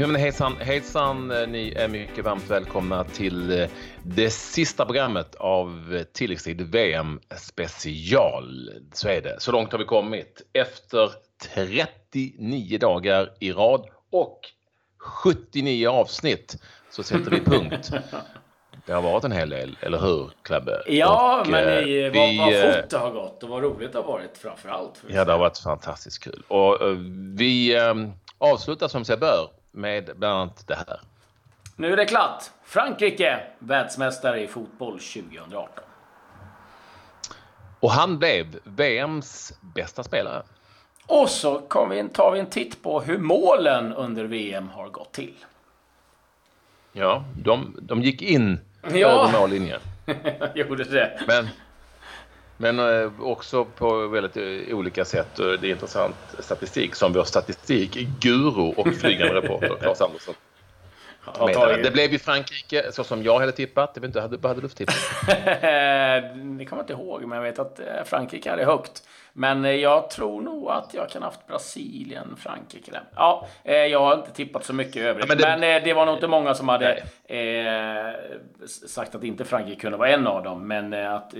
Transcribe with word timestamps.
Ja, 0.00 0.06
men 0.06 0.20
hejsan, 0.20 0.56
hejsan, 0.60 1.28
ni 1.28 1.72
är 1.76 1.88
mycket 1.88 2.24
varmt 2.24 2.50
välkomna 2.50 3.04
till 3.04 3.60
eh, 3.60 3.68
det 4.02 4.30
sista 4.30 4.84
programmet 4.84 5.34
av 5.34 5.98
tilläggstid 6.12 6.60
VM 6.60 7.20
special. 7.36 8.70
Så 8.92 9.08
är 9.08 9.20
det. 9.20 9.36
Så 9.40 9.52
långt 9.52 9.72
har 9.72 9.78
vi 9.78 9.84
kommit. 9.84 10.42
Efter 10.52 11.10
39 11.54 12.78
dagar 12.78 13.32
i 13.40 13.52
rad 13.52 13.86
och 14.10 14.40
79 14.98 15.88
avsnitt 15.88 16.62
så 16.90 17.02
sätter 17.02 17.30
vi 17.30 17.40
punkt. 17.40 17.90
Det 18.86 18.92
har 18.92 19.02
varit 19.02 19.24
en 19.24 19.32
hel 19.32 19.50
del, 19.50 19.76
eller 19.80 19.98
hur 19.98 20.30
Klabbe? 20.42 20.82
Ja, 20.86 21.40
och, 21.40 21.48
men 21.48 21.88
i, 21.88 22.00
eh, 22.00 22.10
vi, 22.12 22.38
vad, 22.38 22.46
vad 22.46 22.54
eh, 22.54 22.74
fort 22.74 22.90
det 22.90 22.98
har 22.98 23.10
gått 23.10 23.42
och 23.42 23.48
vad 23.48 23.62
roligt 23.62 23.92
det 23.92 23.98
har 23.98 24.06
varit 24.06 24.38
framför 24.38 24.68
allt. 24.68 25.02
Ja, 25.08 25.24
det 25.24 25.32
har 25.32 25.38
varit 25.38 25.58
fantastiskt 25.58 26.24
kul. 26.24 26.42
Och 26.48 26.78
vi 27.38 27.78
avslutar 28.38 28.88
som 28.88 29.04
sig 29.04 29.16
bör 29.16 29.59
med 29.70 30.10
bland 30.16 30.34
annat 30.34 30.66
det 30.66 30.74
här. 30.74 31.00
Nu 31.76 31.92
är 31.92 31.96
det 31.96 32.04
klart. 32.04 32.42
Frankrike, 32.64 33.40
världsmästare 33.58 34.40
i 34.40 34.46
fotboll 34.46 34.98
2018. 34.98 35.84
Och 37.80 37.90
han 37.90 38.18
blev 38.18 38.58
VMs 38.64 39.52
bästa 39.60 40.02
spelare. 40.02 40.42
Och 41.06 41.28
så 41.28 41.86
vi, 41.90 42.08
tar 42.08 42.32
vi 42.32 42.40
en 42.40 42.46
titt 42.46 42.82
på 42.82 43.00
hur 43.00 43.18
målen 43.18 43.92
under 43.92 44.24
VM 44.24 44.68
har 44.68 44.88
gått 44.88 45.12
till. 45.12 45.34
Ja, 46.92 47.24
de, 47.42 47.76
de 47.82 48.02
gick 48.02 48.22
in 48.22 48.60
ja. 48.92 49.08
över 49.08 49.40
mållinjen. 49.40 49.80
Gjorde 50.54 50.84
det. 50.84 51.20
Men, 51.26 51.48
men 52.60 52.78
eh, 52.78 53.10
också 53.20 53.64
på 53.64 54.06
väldigt 54.06 54.36
eh, 54.36 54.76
olika 54.76 55.04
sätt. 55.04 55.36
Det 55.36 55.44
är 55.44 55.64
intressant 55.64 56.16
statistik 56.38 56.94
som 56.94 57.12
vår 57.12 57.24
statistikguru 57.24 58.72
och 58.76 58.94
flygande 58.94 59.34
reporter 59.34 59.76
Claes 59.80 60.00
Andersson 60.00 60.34
det 61.82 61.92
blev 61.92 62.12
ju 62.12 62.18
Frankrike 62.18 62.92
så 62.92 63.04
som 63.04 63.22
jag 63.22 63.40
hade 63.40 63.52
tippat. 63.52 63.90
Jag 63.94 64.00
vet 64.00 64.08
inte, 64.16 64.36
vad 64.36 64.50
hade 64.50 64.60
du 64.60 64.68
för 64.68 64.76
tipp? 64.76 64.90
det 65.26 66.64
kommer 66.64 66.66
jag 66.70 66.82
inte 66.82 66.92
ihåg, 66.92 67.24
men 67.24 67.36
jag 67.36 67.42
vet 67.42 67.58
att 67.58 67.80
eh, 67.80 67.86
Frankrike 68.04 68.50
hade 68.50 68.64
högt. 68.64 69.02
Men 69.32 69.80
jag 69.80 70.10
tror 70.10 70.42
nog 70.42 70.70
att 70.70 70.94
jag 70.94 71.10
kan 71.10 71.22
ha 71.22 71.28
haft 71.28 71.46
Brasilien, 71.46 72.36
Frankrike 72.36 72.90
där. 72.90 73.02
Ja, 73.14 73.46
jag 73.64 74.00
har 74.00 74.14
inte 74.14 74.30
tippat 74.30 74.64
så 74.64 74.72
mycket 74.72 75.02
övrigt. 75.02 75.24
Ja, 75.28 75.34
men, 75.34 75.38
det... 75.38 75.56
men, 75.60 75.84
det... 75.84 75.92
var 75.92 76.06
nog 76.06 76.14
inte 76.14 76.28
många 76.28 76.54
som 76.54 76.68
hade 76.68 77.02
eh, 77.24 78.14
sagt 78.88 79.14
att 79.14 79.24
inte 79.24 79.44
Frankrike 79.44 79.80
kunde 79.80 79.98
vara 79.98 80.08
en 80.08 80.26
av 80.26 80.42
dem. 80.42 80.68
Men 80.68 80.94
att 80.94 81.34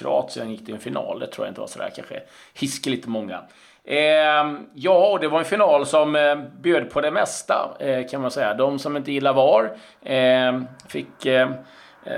Kroatien 0.00 0.50
gick 0.50 0.64
till 0.64 0.74
en 0.74 0.80
final, 0.80 1.18
det 1.18 1.26
tror 1.26 1.46
jag 1.46 1.50
inte 1.50 1.60
var 1.60 1.68
sådär 1.68 1.90
kanske 1.96 2.22
hiskeligt 2.54 3.06
många. 3.06 3.40
Eh, 3.84 4.52
ja, 4.74 5.10
och 5.10 5.20
det 5.20 5.28
var 5.28 5.38
en 5.38 5.44
final 5.44 5.86
som 5.86 6.16
eh, 6.16 6.36
bjöd 6.60 6.90
på 6.90 7.00
det 7.00 7.10
mesta 7.10 7.76
eh, 7.80 8.08
kan 8.08 8.20
man 8.20 8.30
säga. 8.30 8.54
De 8.54 8.78
som 8.78 8.96
inte 8.96 9.12
gillar 9.12 9.32
VAR 9.32 9.76
ehm, 10.02 10.66
fick 10.88 11.26
eh, 11.26 11.50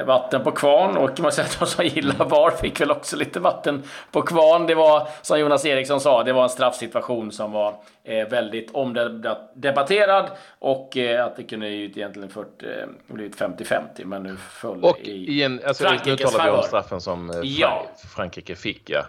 vatten 0.06 0.44
på 0.44 0.50
kvarn 0.50 0.96
och 0.96 1.20
man 1.20 1.32
säga 1.32 1.46
att 1.46 1.58
de 1.58 1.66
som 1.66 1.84
gillar 1.84 2.24
VAR 2.24 2.50
fick 2.50 2.80
väl 2.80 2.90
också 2.90 3.16
lite 3.16 3.40
vatten 3.40 3.82
på 4.10 4.22
kvarn. 4.22 4.66
Det 4.66 4.74
var 4.74 5.08
som 5.22 5.40
Jonas 5.40 5.66
Eriksson 5.66 6.00
sa, 6.00 6.22
det 6.22 6.32
var 6.32 6.42
en 6.42 6.48
straffsituation 6.48 7.32
som 7.32 7.52
var 7.52 7.74
eh, 8.04 8.28
väldigt 8.28 8.70
omdebatterad 8.70 10.30
och 10.58 10.96
att 11.20 11.36
det 11.36 11.42
kunde 11.42 11.68
ju 11.68 11.84
egentligen 11.84 12.28
fört, 12.28 12.62
blivit 13.06 13.36
50-50 13.36 14.04
men 14.04 14.22
nu 14.22 14.36
föll 14.36 14.84
och 14.84 14.98
i, 15.00 15.10
i 15.10 15.42
en, 15.42 15.60
alltså, 15.66 15.84
Frankrikes 15.84 16.32
Nu 16.32 16.38
talar 16.38 16.52
vi 16.52 16.58
om 16.58 16.62
straffen 16.62 17.00
som 17.00 17.40
ja. 17.42 17.86
Frankrike 18.14 18.54
fick 18.54 18.90
ja. 18.90 19.04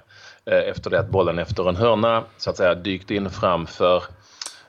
Eh, 0.46 0.70
efter 0.70 0.90
det 0.90 1.00
att 1.00 1.10
bollen 1.10 1.40
efter 1.40 1.70
en 1.70 1.76
hörna 1.76 2.24
så 2.38 2.50
att 2.50 2.58
säga 2.58 2.76
dykt 2.76 3.12
in 3.12 3.30
framför 3.30 3.96
eh, 3.98 4.04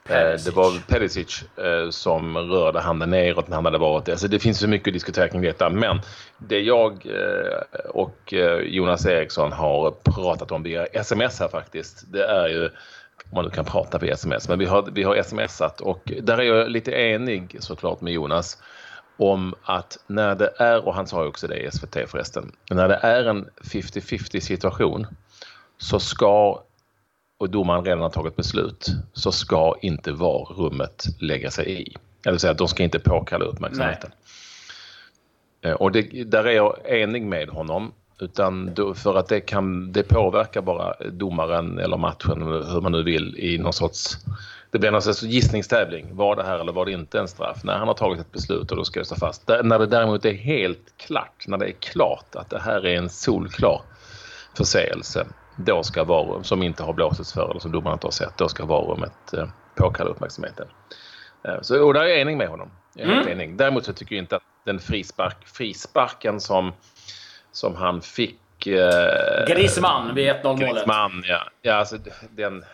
Perisic. 0.08 0.44
Det 0.44 0.50
var 0.56 0.88
Perisic 0.88 1.44
eh, 1.56 1.90
som 1.90 2.36
rörde 2.38 2.80
handen 2.80 3.10
neråt 3.10 3.48
när 3.48 3.56
han 3.56 3.64
hade 3.64 3.78
varit 3.78 4.04
det. 4.04 4.12
Alltså 4.12 4.28
det 4.28 4.38
finns 4.38 4.58
så 4.58 4.68
mycket 4.68 4.88
att 4.88 4.92
diskutera 4.92 5.28
kring 5.28 5.42
detta. 5.42 5.70
Men 5.70 6.00
det 6.38 6.60
jag 6.60 7.06
och 7.88 8.34
Jonas 8.62 9.06
Eriksson 9.06 9.52
har 9.52 9.90
pratat 9.90 10.52
om 10.52 10.62
via 10.62 10.86
sms 10.86 11.40
här 11.40 11.48
faktiskt. 11.48 12.12
Det 12.12 12.24
är 12.24 12.48
ju, 12.48 12.64
om 12.64 12.70
man 13.34 13.44
nu 13.44 13.50
kan 13.50 13.64
prata 13.64 13.98
via 13.98 14.14
sms, 14.14 14.48
men 14.48 14.58
vi 14.58 14.64
har, 14.64 14.88
vi 14.92 15.02
har 15.02 15.22
smsat 15.22 15.80
och 15.80 16.12
där 16.22 16.38
är 16.38 16.42
jag 16.42 16.70
lite 16.70 16.92
enig 16.92 17.56
såklart 17.60 18.00
med 18.00 18.12
Jonas 18.12 18.58
om 19.16 19.54
att 19.62 19.98
när 20.06 20.34
det 20.34 20.52
är, 20.58 20.86
och 20.86 20.94
han 20.94 21.06
sa 21.06 21.22
ju 21.22 21.28
också 21.28 21.46
det 21.46 21.56
i 21.56 21.70
SVT 21.70 21.96
förresten, 22.10 22.52
när 22.70 22.88
det 22.88 22.98
är 23.02 23.24
en 23.24 23.48
50-50 23.62 24.40
situation 24.40 25.06
så 25.78 26.00
ska, 26.00 26.62
och 27.44 27.50
domaren 27.50 27.84
redan 27.84 28.00
har 28.00 28.10
tagit 28.10 28.36
beslut, 28.36 28.86
så 29.12 29.32
ska 29.32 29.74
inte 29.82 30.12
VAR-rummet 30.12 31.04
lägga 31.20 31.50
sig 31.50 31.82
i. 31.82 31.96
Eller 32.26 32.38
säga 32.38 32.50
att 32.50 32.58
de 32.58 32.68
ska 32.68 32.82
inte 32.82 32.98
påkalla 32.98 33.44
uppmärksamheten. 33.44 34.10
Nej. 35.62 35.72
Eh, 35.72 35.76
och 35.76 35.92
det, 35.92 36.24
där 36.24 36.44
är 36.44 36.52
jag 36.52 36.76
enig 36.84 37.22
med 37.22 37.48
honom. 37.48 37.92
Utan 38.20 38.74
då, 38.74 38.94
för 38.94 39.14
att 39.14 39.28
det, 39.28 39.40
kan, 39.40 39.92
det 39.92 40.02
påverkar 40.02 40.62
bara 40.62 40.94
domaren 41.10 41.78
eller 41.78 41.96
matchen, 41.96 42.42
hur 42.42 42.80
man 42.80 42.92
nu 42.92 43.02
vill, 43.02 43.38
i 43.38 43.58
någon 43.58 43.72
sorts... 43.72 44.16
Det 44.70 44.78
blir 44.78 44.90
någon 44.90 45.02
sorts 45.02 45.22
gissningstävling. 45.22 46.16
Var 46.16 46.36
det 46.36 46.42
här 46.42 46.58
eller 46.58 46.72
var 46.72 46.86
det 46.86 46.92
inte 46.92 47.18
en 47.18 47.28
straff? 47.28 47.64
När 47.64 47.78
han 47.78 47.88
har 47.88 47.94
tagit 47.94 48.20
ett 48.20 48.32
beslut 48.32 48.70
och 48.70 48.76
då 48.76 48.84
ska 48.84 49.00
det 49.00 49.06
stå 49.06 49.16
fast. 49.16 49.46
Där, 49.46 49.62
när 49.62 49.78
det 49.78 49.86
däremot 49.86 50.24
är 50.24 50.32
helt 50.32 50.96
klart, 50.96 51.44
när 51.46 51.58
det 51.58 51.66
är 51.66 51.72
klart 51.72 52.34
att 52.34 52.50
det 52.50 52.60
här 52.60 52.86
är 52.86 52.96
en 52.96 53.08
solklar 53.08 53.82
förseelse, 54.56 55.26
då 55.56 55.82
ska 55.82 56.04
varum, 56.04 56.44
som 56.44 56.62
inte 56.62 56.82
har 56.82 56.92
blåsits 56.92 57.32
för 57.32 57.50
eller 57.50 57.60
som 57.60 57.72
domaren 57.72 57.94
inte 57.94 58.06
har 58.06 58.12
sett, 58.12 58.38
då 58.38 58.48
ska 58.48 58.64
varummet 58.64 59.32
eh, 59.32 59.48
påkalla 59.74 60.10
uppmärksamheten. 60.10 60.66
Eh, 61.44 61.60
så, 61.62 61.86
och 61.86 61.94
där 61.94 62.00
är 62.00 62.06
jag 62.06 62.20
enig 62.20 62.36
med 62.36 62.48
honom. 62.48 62.70
Jag 62.94 63.08
är 63.08 63.12
mm. 63.12 63.28
enig. 63.28 63.56
Däremot 63.56 63.84
så 63.84 63.92
tycker 63.92 64.14
jag 64.14 64.22
inte 64.22 64.36
att 64.36 64.42
den 64.64 64.80
frispark, 64.80 65.46
frisparken 65.46 66.40
som, 66.40 66.72
som 67.52 67.74
han 67.76 68.02
fick 68.02 68.66
eh, 68.66 69.46
Griezmann 69.48 70.14
vid 70.14 70.28
1-0 70.28 70.42
målet. 70.42 70.60
Griezmann, 70.60 71.22
ja. 71.26 71.42
ja 71.62 71.74
alltså, 71.74 71.98
den, 72.30 72.64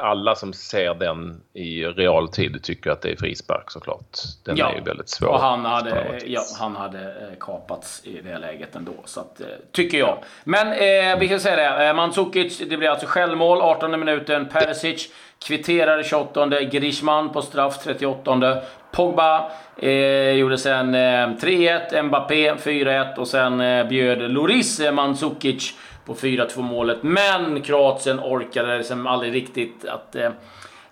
alla 0.00 0.34
som 0.34 0.52
ser 0.52 0.94
den 0.94 1.40
i 1.52 1.84
realtid 1.84 2.62
tycker 2.62 2.90
att 2.90 3.02
det 3.02 3.10
är 3.10 3.16
frispark 3.16 3.70
såklart. 3.70 4.18
Den 4.44 4.56
ja. 4.56 4.70
är 4.70 4.76
ju 4.76 4.80
väldigt 4.80 5.08
svår. 5.08 5.28
Och 5.28 5.40
han 5.40 5.64
hade, 5.64 6.20
ja, 6.26 6.42
han 6.58 6.76
hade 6.76 6.98
eh, 6.98 7.38
kapats 7.40 8.04
i 8.04 8.20
det 8.20 8.38
läget 8.38 8.76
ändå. 8.76 8.94
Så 9.04 9.20
att, 9.20 9.40
eh, 9.40 9.46
tycker 9.72 9.98
jag. 9.98 10.18
Men 10.44 10.66
eh, 10.68 11.18
vi 11.18 11.28
kan 11.28 11.40
säga 11.40 11.56
det. 11.56 11.86
Eh, 11.86 11.94
Mandzukic, 11.94 12.58
det 12.58 12.76
blir 12.76 12.88
alltså 12.88 13.06
självmål 13.06 13.60
18 13.60 14.00
minuten. 14.00 14.48
Perisic 14.48 15.08
kvitterar 15.46 16.02
28. 16.02 16.60
Griezmann 16.60 17.32
på 17.32 17.42
straff 17.42 17.78
38. 17.84 18.62
Pogba 18.92 19.50
eh, 19.76 20.30
gjorde 20.30 20.58
sen 20.58 20.94
eh, 20.94 20.98
3-1. 20.98 22.02
Mbappé 22.02 22.52
4-1 22.52 23.16
och 23.16 23.28
sen 23.28 23.60
eh, 23.60 23.88
bjöd 23.88 24.30
Loris 24.30 24.80
Mandzukic 24.92 25.74
på 26.04 26.14
4-2 26.14 26.62
målet. 26.62 26.98
Men 27.02 27.62
Kroatien 27.62 28.20
orkade 28.20 28.78
liksom 28.78 29.06
aldrig 29.06 29.34
riktigt 29.34 29.84
att 29.84 30.16
eh, 30.16 30.30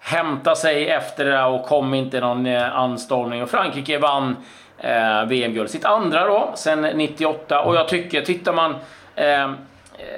hämta 0.00 0.54
sig 0.54 0.88
efter 0.88 1.24
det 1.24 1.44
och 1.44 1.66
kom 1.66 1.94
inte 1.94 2.20
någon 2.20 2.46
eh, 2.46 2.76
anstormning. 2.76 3.42
Och 3.42 3.50
Frankrike 3.50 3.98
vann 3.98 4.36
eh, 4.78 5.24
VM-guld. 5.24 5.70
Sitt 5.70 5.84
andra 5.84 6.26
då, 6.26 6.52
sen 6.54 6.80
98. 6.80 7.62
Och 7.62 7.76
jag 7.76 7.88
tycker, 7.88 8.22
tittar 8.22 8.52
man 8.52 8.74
eh, 9.14 9.42
eh 9.42 9.50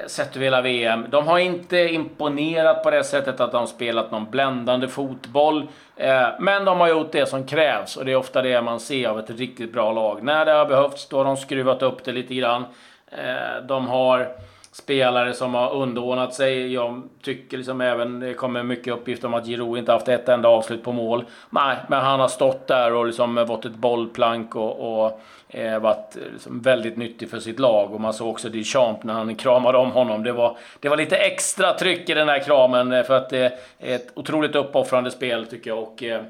sett 0.07 0.37
över 0.37 0.45
hela 0.45 0.63
VM. 0.63 1.07
De 1.11 1.27
har 1.27 1.39
inte 1.39 1.79
imponerat 1.79 2.83
på 2.83 2.91
det 2.91 3.05
sättet 3.05 3.41
att 3.41 3.53
de 3.53 3.67
spelat 3.67 4.11
någon 4.11 4.31
bländande 4.31 4.89
fotboll. 4.89 5.69
Eh, 5.97 6.29
men 6.39 6.65
de 6.65 6.81
har 6.81 6.89
gjort 6.89 7.13
det 7.13 7.27
som 7.27 7.47
krävs 7.47 7.97
och 7.97 8.05
det 8.05 8.13
är 8.13 8.17
ofta 8.17 8.43
det 8.43 8.63
man 8.63 8.81
ser 8.81 9.09
av 9.09 9.19
ett 9.19 9.31
riktigt 9.31 9.73
bra 9.73 9.93
lag. 9.93 10.23
När 10.23 10.45
det 10.45 10.53
har 10.53 10.67
behövts, 10.67 11.09
då 11.09 11.17
har 11.17 11.25
de 11.25 11.37
skruvat 11.37 11.83
upp 11.83 12.05
det 12.05 12.13
lite 12.13 12.35
grann. 12.35 12.65
Eh, 13.11 13.67
de 13.67 13.89
har 13.89 14.29
spelare 14.73 15.35
som 15.35 15.55
har 15.55 15.73
underordnat 15.73 16.35
sig. 16.35 16.73
Jag 16.73 17.03
tycker 17.23 17.57
liksom 17.57 17.81
även, 17.81 18.21
det 18.21 18.35
kommer 18.35 18.63
mycket 18.63 18.95
uppgifter 18.95 19.29
om 19.29 19.35
att 19.35 19.47
Giroud 19.47 19.79
inte 19.79 19.93
haft 19.93 20.09
ett 20.09 20.29
enda 20.29 20.49
avslut 20.49 20.85
på 20.85 20.93
mål. 20.93 21.25
Nej, 21.51 21.77
men 21.89 22.01
han 22.01 22.21
har 22.21 22.29
stått 22.29 22.67
där 22.67 22.95
och 22.95 23.07
liksom 23.07 23.35
varit 23.35 23.65
ett 23.65 23.75
bollplank 23.75 24.57
och, 24.57 25.05
och 25.05 25.21
eh, 25.49 25.79
varit 25.79 26.17
liksom 26.33 26.61
väldigt 26.61 26.97
nyttig 26.97 27.31
för 27.31 27.39
sitt 27.39 27.59
lag. 27.59 27.95
Och 27.95 28.01
man 28.01 28.15
såg 28.15 28.29
också 28.29 28.49
Duchamp 28.49 29.05
när 29.05 29.15
han 29.15 29.35
kramade 29.35 29.79
om 29.79 29.91
honom. 29.91 30.23
Det 30.23 30.33
var, 30.33 30.57
det 30.81 30.89
var 30.89 30.97
lite 30.97 31.17
extra 31.17 31.73
tryck 31.73 32.09
i 32.09 32.15
den 32.15 32.29
här 32.29 32.39
kramen 32.39 32.93
eh, 32.93 33.03
för 33.03 33.17
att 33.17 33.31
det 33.31 33.59
är 33.79 33.95
ett 33.95 34.09
otroligt 34.15 34.55
uppoffrande 34.55 35.11
spel 35.11 35.47
tycker 35.47 35.71
jag. 35.71 35.79
Och, 35.79 36.03
eh, 36.03 36.23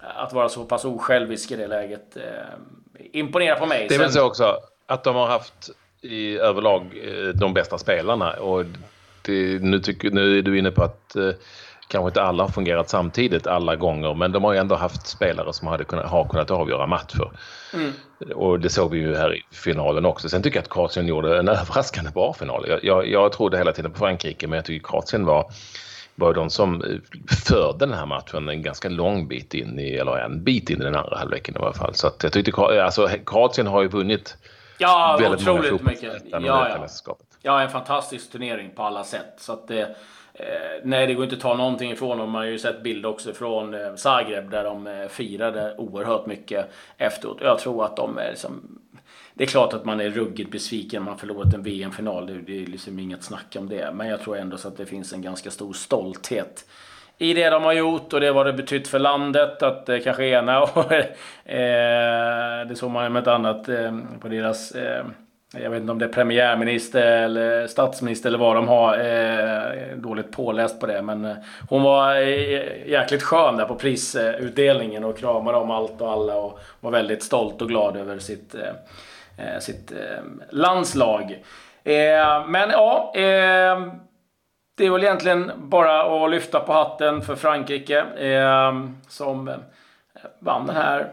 att 0.00 0.32
vara 0.32 0.48
så 0.48 0.64
pass 0.64 0.84
osjälvisk 0.84 1.50
i 1.50 1.56
det 1.56 1.66
läget 1.66 2.16
eh, 2.16 2.22
imponerar 3.12 3.58
på 3.58 3.66
mig. 3.66 3.86
Det 3.88 3.94
är 3.94 3.98
väl 3.98 4.12
så 4.12 4.26
också 4.26 4.56
att 4.86 5.04
de 5.04 5.16
har 5.16 5.26
haft 5.26 5.70
i 6.02 6.38
överlag 6.38 6.82
eh, 6.82 7.28
de 7.28 7.54
bästa 7.54 7.78
spelarna. 7.78 8.32
Och 8.32 8.64
det, 9.22 9.62
nu, 9.62 9.80
tycker, 9.80 10.10
nu 10.10 10.38
är 10.38 10.42
du 10.42 10.58
inne 10.58 10.70
på 10.70 10.82
att 10.82 11.16
eh, 11.16 11.30
kanske 11.88 12.08
inte 12.08 12.22
alla 12.22 12.42
har 12.42 12.50
fungerat 12.50 12.90
samtidigt 12.90 13.46
alla 13.46 13.76
gånger 13.76 14.14
men 14.14 14.32
de 14.32 14.44
har 14.44 14.52
ju 14.52 14.58
ändå 14.58 14.74
haft 14.74 15.06
spelare 15.06 15.52
som 15.52 15.68
hade 15.68 15.84
kunnat, 15.84 16.06
har 16.06 16.28
kunnat 16.28 16.50
avgöra 16.50 16.86
matcher. 16.86 17.30
Mm. 17.74 17.92
Och 18.34 18.60
det 18.60 18.68
såg 18.68 18.90
vi 18.90 18.98
ju 18.98 19.16
här 19.16 19.34
i 19.34 19.42
finalen 19.50 20.06
också. 20.06 20.28
Sen 20.28 20.42
tycker 20.42 20.56
jag 20.56 20.62
att 20.62 20.72
Kroatien 20.72 21.06
gjorde 21.06 21.38
en 21.38 21.48
överraskande 21.48 22.10
bra 22.10 22.32
final. 22.32 22.64
Jag, 22.68 22.84
jag, 22.84 23.08
jag 23.08 23.32
trodde 23.32 23.58
hela 23.58 23.72
tiden 23.72 23.92
på 23.92 23.98
Frankrike 23.98 24.46
men 24.46 24.56
jag 24.56 24.64
tycker 24.64 24.88
Kroatien 24.88 25.24
var 25.24 25.52
var 26.14 26.34
de 26.34 26.50
som 26.50 27.00
förde 27.46 27.86
den 27.86 27.94
här 27.94 28.06
matchen 28.06 28.48
en 28.48 28.62
ganska 28.62 28.88
lång 28.88 29.28
bit 29.28 29.54
in 29.54 29.78
i, 29.78 29.90
eller 29.90 30.16
en 30.16 30.44
bit 30.44 30.70
in 30.70 30.80
i 30.80 30.84
den 30.84 30.96
andra 30.96 31.18
halvleken 31.18 31.56
i 31.56 31.58
alla 31.58 31.72
fall. 31.72 31.94
Så 31.94 32.10
jag 32.22 32.32
tyckte, 32.32 32.82
alltså 32.84 33.08
Kroatien 33.26 33.66
har 33.66 33.82
ju 33.82 33.88
vunnit 33.88 34.36
ja, 34.80 35.16
väldigt 35.20 35.48
otroligt 35.48 35.70
många 35.72 35.82
mycket. 35.84 36.22
Ja, 36.30 36.40
ja. 36.40 36.86
ja, 37.42 37.62
en 37.62 37.70
fantastisk 37.70 38.32
turnering 38.32 38.70
på 38.74 38.82
alla 38.82 39.04
sätt. 39.04 39.34
Så 39.36 39.52
att 39.52 39.68
det, 39.68 39.80
eh, 40.34 40.46
nej, 40.84 41.06
det 41.06 41.14
går 41.14 41.24
inte 41.24 41.36
att 41.36 41.42
ta 41.42 41.56
någonting 41.56 41.90
ifrån 41.90 42.18
dem. 42.18 42.30
Man 42.30 42.40
har 42.40 42.48
ju 42.48 42.58
sett 42.58 42.82
bilder 42.82 43.08
också 43.08 43.32
från 43.32 43.74
eh, 43.74 43.94
Zagreb 43.94 44.50
där 44.50 44.64
de 44.64 44.86
eh, 44.86 45.08
firade 45.08 45.74
oerhört 45.78 46.26
mycket 46.26 46.70
efteråt. 46.96 47.38
Jag 47.40 47.58
tror 47.58 47.84
att 47.84 47.96
de 47.96 48.18
är 48.18 48.30
liksom 48.30 48.80
det 49.34 49.44
är 49.44 49.48
klart 49.48 49.72
att 49.72 49.84
man 49.84 50.00
är 50.00 50.10
ruggigt 50.10 50.50
besviken 50.50 51.02
man 51.02 51.18
förlorat 51.18 51.54
en 51.54 51.62
VM-final. 51.62 52.26
Det 52.46 52.62
är 52.62 52.66
liksom 52.66 52.98
inget 52.98 53.22
snack 53.22 53.56
om 53.58 53.68
det. 53.68 53.92
Men 53.94 54.08
jag 54.08 54.20
tror 54.20 54.36
ändå 54.36 54.56
så 54.56 54.68
att 54.68 54.76
det 54.76 54.86
finns 54.86 55.12
en 55.12 55.22
ganska 55.22 55.50
stor 55.50 55.72
stolthet 55.72 56.64
i 57.20 57.34
det 57.34 57.50
de 57.50 57.62
har 57.62 57.72
gjort 57.72 58.12
och 58.12 58.20
det 58.20 58.32
vad 58.32 58.46
det 58.46 58.52
betytt 58.52 58.88
för 58.88 58.98
landet. 58.98 59.62
Att 59.62 59.88
eh, 59.88 59.98
kanske 60.04 60.24
ena 60.24 60.62
och 60.62 60.92
eh, 61.44 62.66
det 62.68 62.74
såg 62.76 62.90
man 62.90 63.12
med 63.12 63.22
ett 63.22 63.28
annat 63.28 63.68
eh, 63.68 63.96
på 64.20 64.28
deras 64.28 64.72
eh, 64.72 65.04
jag 65.52 65.70
vet 65.70 65.80
inte 65.80 65.92
om 65.92 65.98
det 65.98 66.04
är 66.04 66.12
premiärminister 66.12 67.22
eller 67.22 67.66
statsminister 67.66 68.28
eller 68.28 68.38
vad 68.38 68.56
de 68.56 68.68
har. 68.68 68.98
Eh, 68.98 69.96
dåligt 69.96 70.32
påläst 70.32 70.80
på 70.80 70.86
det. 70.86 71.02
Men 71.02 71.24
eh, 71.24 71.36
hon 71.68 71.82
var 71.82 72.16
eh, 72.16 72.88
jäkligt 72.88 73.22
skön 73.22 73.56
där 73.56 73.64
på 73.64 73.74
prisutdelningen 73.74 75.04
och 75.04 75.18
kramade 75.18 75.58
om 75.58 75.70
allt 75.70 76.00
och 76.00 76.10
alla 76.10 76.36
och 76.36 76.60
var 76.80 76.90
väldigt 76.90 77.22
stolt 77.22 77.62
och 77.62 77.68
glad 77.68 77.96
över 77.96 78.18
sitt 78.18 78.54
eh, 78.54 79.58
sitt 79.60 79.92
eh, 79.92 80.22
landslag. 80.50 81.44
Men 82.46 82.70
ja, 82.70 83.12
det 84.80 84.86
är 84.86 84.90
väl 84.90 85.02
egentligen 85.02 85.52
bara 85.56 86.24
att 86.24 86.30
lyfta 86.30 86.60
på 86.60 86.72
hatten 86.72 87.22
för 87.22 87.36
Frankrike 87.36 88.04
som 89.08 89.50
vann 90.38 90.66
den 90.66 90.76
här 90.76 91.12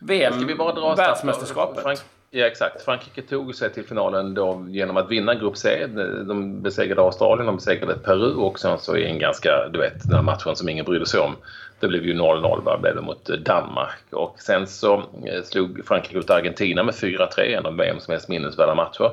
VM-världsmästerskapet. 0.00 2.04
Ja, 2.30 2.46
exakt. 2.46 2.82
Frankrike 2.82 3.22
tog 3.22 3.54
sig 3.54 3.72
till 3.72 3.84
finalen 3.84 4.34
då 4.34 4.66
genom 4.68 4.96
att 4.96 5.10
vinna 5.10 5.34
Grupp 5.34 5.56
C. 5.56 5.86
De 6.26 6.62
besegrade 6.62 7.00
Australien, 7.00 7.46
de 7.46 7.56
besegrade 7.56 7.94
Peru 7.94 8.34
och 8.34 8.58
sen 8.58 8.78
så 8.78 8.96
i 8.96 9.06
en 9.06 9.18
ganska, 9.18 9.68
du 9.72 9.78
vet, 9.78 10.04
den 10.04 10.14
här 10.14 10.22
matchen 10.22 10.56
som 10.56 10.68
ingen 10.68 10.84
brydde 10.84 11.06
sig 11.06 11.20
om. 11.20 11.36
Det 11.80 11.88
blev 11.88 12.04
ju 12.04 12.14
0-0 12.14 12.80
blev 12.80 12.94
det 12.94 13.02
mot 13.02 13.24
Danmark 13.24 14.02
och 14.10 14.40
sen 14.40 14.66
så 14.66 14.94
eh, 14.96 15.42
slog 15.44 15.86
Frankrike 15.86 16.18
ut 16.18 16.30
Argentina 16.30 16.82
med 16.82 16.94
4-3, 16.94 17.40
en 17.40 17.66
av 17.66 17.76
VMs 17.76 18.08
mest 18.08 18.28
minnesvärda 18.28 18.74
matcher. 18.74 19.12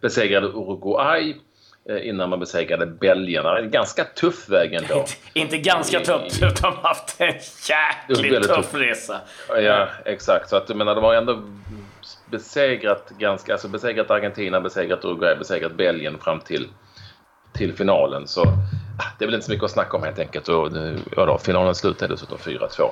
Besegrade 0.00 0.46
Uruguay 0.46 1.30
eh, 1.30 1.36
innan 2.02 2.30
man 2.30 2.40
besegrade 2.40 2.86
belgarna. 2.86 3.58
En 3.58 3.70
ganska 3.70 4.04
tuff 4.04 4.48
väg 4.48 4.74
ändå. 4.74 5.04
Inte 5.34 5.58
ganska 5.58 6.00
tuff, 6.00 6.42
utan 6.42 6.72
haft 6.82 7.20
en 7.20 7.34
jäkligt 7.68 8.42
tuff, 8.42 8.56
tuff 8.56 8.74
resa. 8.74 9.20
Ja, 9.48 9.88
exakt. 10.04 10.48
Så 10.48 10.56
att, 10.56 10.68
jag 10.68 10.78
menar, 10.78 10.94
de 10.94 11.04
har 11.04 11.14
ändå 11.14 11.42
besegrat 12.30 13.12
ganska, 13.18 13.52
alltså 13.52 13.68
besegrat 13.68 14.10
Argentina, 14.10 14.60
besegrat 14.60 15.04
Uruguay, 15.04 15.36
besegrat 15.36 15.76
Belgien 15.76 16.18
fram 16.18 16.40
till, 16.40 16.68
till 17.52 17.72
finalen. 17.72 18.26
Så 18.26 18.42
ah, 18.42 19.06
det 19.18 19.24
är 19.24 19.26
väl 19.26 19.34
inte 19.34 19.46
så 19.46 19.52
mycket 19.52 19.64
att 19.64 19.70
snacka 19.70 19.96
om 19.96 20.02
helt 20.02 20.18
enkelt. 20.18 20.48
Och, 20.48 20.68
ja 21.16 21.26
då, 21.26 21.38
finalen 21.38 21.74
slutade 21.74 22.14
dessutom 22.14 22.38
4-2. 22.38 22.90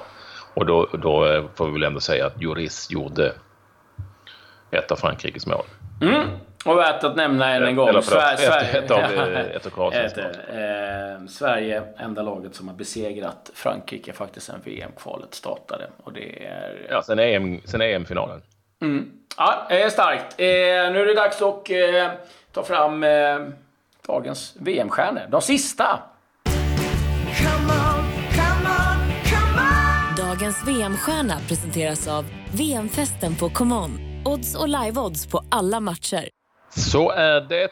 Och 0.55 0.67
då, 0.67 0.89
då 0.93 1.27
eh, 1.27 1.45
får 1.55 1.67
vi 1.67 1.73
väl 1.73 1.83
ändå 1.83 2.01
säga 2.01 2.27
att 2.27 2.43
Juris 2.43 2.91
gjorde 2.91 3.33
ett 4.71 4.93
av 4.93 4.97
Frankrikes 4.97 5.47
mål. 5.47 5.65
Mm. 6.01 6.29
Och 6.65 6.79
värt 6.79 7.05
att 7.05 7.17
nämna 7.17 7.55
än 7.55 7.63
en 7.63 7.77
gång. 7.77 7.89
Eller 7.89 8.01
förlåt, 8.01 8.39
Sverige, 8.39 8.79
ett, 8.79 8.85
ett, 8.85 8.91
av, 8.91 9.01
ett 9.01 9.67
av 9.67 9.71
Kroatiens 9.75 10.19
eh, 10.19 11.27
Sverige, 11.29 11.83
enda 11.97 12.23
laget 12.23 12.55
som 12.55 12.69
har 12.69 12.75
besegrat 12.75 13.51
Frankrike 13.55 14.13
faktiskt 14.13 14.47
sen 14.47 14.61
VM-kvalet 14.65 15.35
startade. 15.35 15.87
Och 16.05 16.13
det 16.13 16.47
är... 16.47 16.87
Ja, 16.91 17.03
sen 17.03 17.19
EM-finalen. 17.19 18.43
Sen 18.79 18.89
EM 18.89 18.93
mm. 18.93 19.11
Ja, 19.37 19.67
starkt. 19.91 20.41
Eh, 20.41 20.47
nu 20.93 21.01
är 21.01 21.07
det 21.07 21.15
dags 21.15 21.43
att 21.43 21.71
eh, 21.71 22.11
ta 22.53 22.63
fram 22.63 23.05
eh, 23.05 23.39
dagens 24.07 24.57
VM-stjärnor. 24.61 25.23
De 25.31 25.41
sista. 25.43 26.01
Dagens 30.17 30.67
VM-stjärna 30.67 31.35
presenteras 31.49 32.09
av 32.09 32.25
VM-festen 32.53 33.37
på 33.37 33.51
ComeOn. 33.51 33.91
Odds 34.25 34.55
och 34.55 34.69
live-odds 34.69 35.31
på 35.31 35.43
alla 35.51 35.81
matcher. 35.81 36.40
Så 36.71 37.11
är 37.11 37.41
det. 37.41 37.71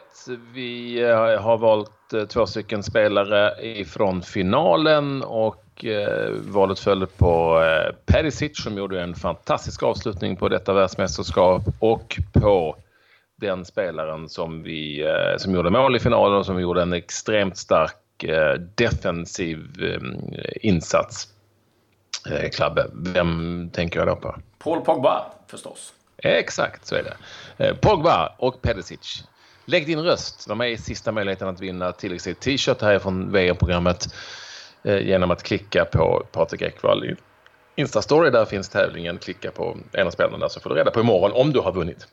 Vi 0.53 1.01
eh, 1.01 1.41
har 1.41 1.57
valt 1.57 2.13
eh, 2.13 2.25
två 2.25 2.45
stycken 2.45 2.83
spelare 2.83 3.53
ifrån 3.61 4.21
finalen 4.21 5.23
och 5.23 5.85
eh, 5.85 6.31
valet 6.31 6.79
föll 6.79 7.07
på 7.07 7.61
Perisic 8.05 8.63
som 8.63 8.77
gjorde 8.77 9.01
en 9.01 9.15
fantastisk 9.15 9.83
avslutning 9.83 10.35
på 10.35 10.49
detta 10.49 10.73
världsmästerskap 10.73 11.61
och 11.79 12.19
på 12.33 12.75
den 13.35 13.65
spelaren 13.65 14.29
som, 14.29 14.63
vi, 14.63 15.07
som 15.37 15.55
gjorde 15.55 15.69
mål 15.69 15.95
i 15.95 15.99
finalen 15.99 16.37
och 16.37 16.45
som 16.45 16.61
gjorde 16.61 16.81
en 16.81 16.93
extremt 16.93 17.57
stark 17.57 17.95
defensiv 18.75 19.59
insats. 20.61 21.27
Klabbe, 22.53 22.85
vem 22.93 23.69
tänker 23.73 23.99
jag 23.99 24.07
då 24.07 24.15
på? 24.15 24.35
Paul 24.57 24.81
Pogba 24.81 25.25
förstås. 25.47 25.93
Exakt, 26.23 26.85
så 26.85 26.95
är 26.95 27.03
det. 27.03 27.17
Eh, 27.65 27.75
Pogba 27.75 28.35
och 28.37 28.61
Pedicic. 28.61 29.23
Lägg 29.65 29.85
din 29.85 29.99
röst. 29.99 30.47
De 30.47 30.61
är 30.61 30.77
sista 30.77 31.11
möjligheten 31.11 31.47
att 31.47 31.61
vinna 31.61 31.91
tilläggstid 31.91 32.39
t-shirt 32.39 32.81
här 32.81 32.99
från 32.99 33.31
VM-programmet. 33.31 34.13
Eh, 34.83 34.97
genom 34.97 35.31
att 35.31 35.43
klicka 35.43 35.85
på 35.85 36.27
Patrik 36.31 36.61
Ekwall 36.61 37.15
Instastory. 37.75 38.29
Där 38.29 38.45
finns 38.45 38.69
tävlingen. 38.69 39.17
Klicka 39.17 39.51
på 39.51 39.77
en 39.91 40.07
av 40.07 40.11
spelarna 40.11 40.49
så 40.49 40.59
får 40.59 40.69
du 40.69 40.75
reda 40.75 40.91
på 40.91 40.99
imorgon 40.99 41.31
om 41.31 41.53
du 41.53 41.59
har 41.59 41.71
vunnit. 41.71 42.07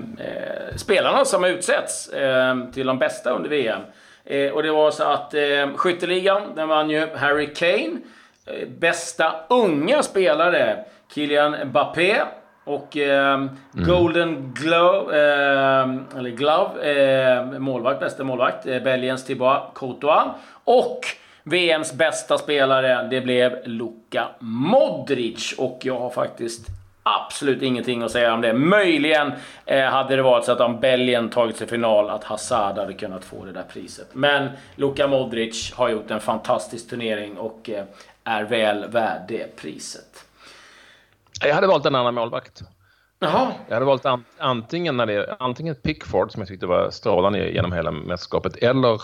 spelarna 0.75 1.25
som 1.25 1.43
har 1.43 1.49
utsetts 1.49 2.09
eh, 2.09 2.55
till 2.73 2.87
de 2.87 2.99
bästa 2.99 3.29
under 3.29 3.49
VM. 3.49 3.81
Eh, 4.25 4.51
och 4.51 4.63
det 4.63 4.71
var 4.71 4.91
så 4.91 5.03
att 5.03 5.33
eh, 5.33 5.75
skytteligan, 5.75 6.55
den 6.55 6.67
vann 6.67 6.89
ju 6.89 7.07
Harry 7.15 7.53
Kane. 7.53 7.99
Bästa 8.67 9.35
unga 9.49 10.03
spelare, 10.03 10.85
Kylian 11.13 11.55
Mbappé. 11.67 12.15
Och 12.63 12.97
eh, 12.97 13.33
mm. 13.33 13.49
Golden 13.71 14.53
Glove, 14.55 15.17
eh, 15.17 16.17
eller 16.17 16.29
Glove, 16.29 16.81
eh, 16.81 17.59
målvakt, 17.59 17.99
bästa 17.99 18.23
målvakt, 18.23 18.65
eh, 18.65 18.83
Belgiens 18.83 19.25
Thibaut 19.25 19.63
Courtois. 19.75 20.25
Och 20.63 20.99
VMs 21.43 21.93
bästa 21.93 22.37
spelare, 22.37 23.07
det 23.09 23.21
blev 23.21 23.57
Luka 23.65 24.27
Modric. 24.39 25.55
Och 25.57 25.79
jag 25.83 25.99
har 25.99 26.09
faktiskt 26.09 26.67
absolut 27.03 27.61
ingenting 27.61 28.03
att 28.03 28.11
säga 28.11 28.33
om 28.33 28.41
det. 28.41 28.53
Möjligen 28.53 29.31
eh, 29.65 29.83
hade 29.83 30.15
det 30.15 30.21
varit 30.21 30.45
så 30.45 30.51
att 30.51 30.59
om 30.59 30.79
Belgien 30.79 31.29
tagit 31.29 31.57
sig 31.57 31.67
final, 31.67 32.09
att 32.09 32.23
Hazard 32.23 32.77
hade 32.77 32.93
kunnat 32.93 33.25
få 33.25 33.45
det 33.45 33.51
där 33.51 33.63
priset. 33.63 34.07
Men 34.13 34.49
Luka 34.75 35.07
Modric 35.07 35.73
har 35.73 35.89
gjort 35.89 36.11
en 36.11 36.19
fantastisk 36.19 36.89
turnering 36.89 37.37
och 37.37 37.69
eh, 37.69 37.83
är 38.25 38.43
väl 38.43 38.89
värd 38.89 39.21
det 39.27 39.55
priset. 39.55 40.25
Jag 41.41 41.55
hade 41.55 41.67
valt 41.67 41.85
en 41.85 41.95
annan 41.95 42.13
målvakt. 42.13 42.61
Jaha. 43.19 43.51
Jag 43.67 43.73
hade 43.73 43.85
valt 43.85 44.05
an, 44.05 44.25
antingen, 44.37 44.97
när 44.97 45.05
det, 45.05 45.35
antingen 45.39 45.75
Pickford, 45.75 46.31
som 46.31 46.41
jag 46.41 46.47
tyckte 46.47 46.65
var 46.65 46.89
strålande 46.89 47.49
genom 47.49 47.73
hela 47.73 47.91
mästerskapet, 47.91 48.55
eller 48.55 49.01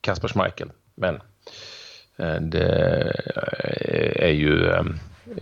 Kasper 0.00 0.28
Schmeichel. 0.28 0.70
Men 0.94 1.14
eh, 2.16 2.34
det 2.40 3.12
är 4.16 4.32
ju 4.32 4.70
eh, 4.70 4.82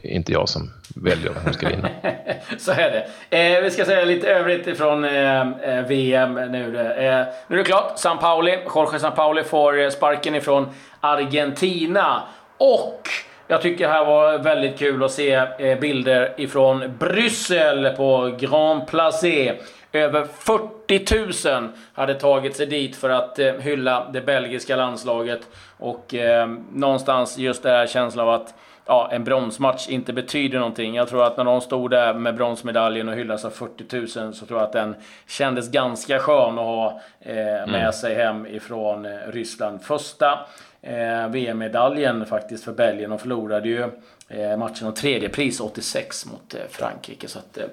inte 0.03 0.33
jag 0.33 0.49
som 0.49 0.71
väljer 0.97 1.33
vem 1.33 1.43
som 1.43 1.53
ska 1.53 1.69
vinna. 1.69 1.89
Så 2.59 2.73
är 2.73 3.07
det. 3.31 3.39
Eh, 3.39 3.63
vi 3.63 3.71
ska 3.71 3.85
säga 3.85 4.05
lite 4.05 4.29
övrigt 4.29 4.67
ifrån 4.67 5.05
eh, 5.05 5.41
eh 5.41 5.87
VM 5.87 6.35
nu. 6.35 6.79
Eh, 6.79 7.27
nu 7.49 7.55
är 7.55 7.57
det 7.57 7.65
klart. 7.65 7.99
San 7.99 8.19
Pauli, 8.19 8.59
Jorge 8.75 8.99
San 8.99 9.13
Pauli 9.13 9.45
får 9.45 9.91
sparken 9.91 10.35
ifrån 10.35 10.69
Argentina. 11.01 12.23
Och 12.57 13.09
jag 13.47 13.63
tycker 13.63 13.87
det 13.87 13.93
här 13.93 14.05
var 14.05 14.39
väldigt 14.39 14.79
kul 14.79 15.05
att 15.05 15.13
se 15.13 15.35
eh, 15.59 15.79
bilder 15.79 16.35
ifrån 16.37 16.97
Bryssel 16.99 17.97
på 17.97 18.37
Grand 18.39 18.87
Placé. 18.87 19.55
Över 19.93 20.25
40 20.25 21.59
000 21.59 21.69
hade 21.95 22.15
tagit 22.15 22.57
sig 22.57 22.67
dit 22.67 22.97
för 22.97 23.11
att 23.11 23.39
eh, 23.39 23.53
hylla 23.53 24.07
det 24.13 24.21
belgiska 24.21 24.77
landslaget. 24.77 25.41
Och 25.79 26.15
eh, 26.15 26.49
någonstans 26.73 27.39
just 27.39 27.63
den 27.63 27.73
här 27.73 27.87
känslan 27.87 28.29
av 28.29 28.35
att 28.35 28.55
ja, 28.87 29.09
en 29.13 29.25
bronsmatch 29.25 29.89
inte 29.89 30.13
betyder 30.13 30.59
någonting. 30.59 30.95
Jag 30.95 31.09
tror 31.09 31.25
att 31.25 31.37
när 31.37 31.45
de 31.45 31.61
stod 31.61 31.91
där 31.91 32.15
med 32.15 32.37
bronsmedaljen 32.37 33.09
och 33.09 33.15
hyllas 33.15 33.45
av 33.45 33.51
40 33.51 34.21
000 34.21 34.35
så 34.35 34.47
tror 34.47 34.59
jag 34.59 34.67
att 34.67 34.73
den 34.73 34.95
kändes 35.27 35.71
ganska 35.71 36.19
skön 36.19 36.59
att 36.59 36.65
ha 36.65 37.01
eh, 37.21 37.35
med 37.35 37.69
mm. 37.69 37.93
sig 37.93 38.15
hem 38.15 38.47
ifrån 38.47 39.07
eh, 39.07 39.19
Ryssland. 39.29 39.83
Första 39.83 40.39
eh, 40.83 41.29
VM-medaljen 41.29 42.27
faktiskt 42.27 42.65
för 42.65 42.73
Belgien. 42.73 43.11
De 43.11 43.19
förlorade 43.19 43.69
ju 43.69 43.83
eh, 44.29 44.57
matchen 44.59 44.87
om 44.87 44.95
tredje 44.95 45.29
pris 45.29 45.61
86 45.61 46.27
mot 46.27 46.55
eh, 46.55 46.61
Frankrike. 46.71 47.29
Så 47.29 47.39
att, 47.39 47.59
eh, 47.59 47.65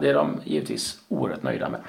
det 0.00 0.08
är 0.08 0.14
de 0.14 0.40
givetvis 0.44 0.98
oerhört 1.08 1.42
nöjda 1.42 1.68
med. 1.68 1.80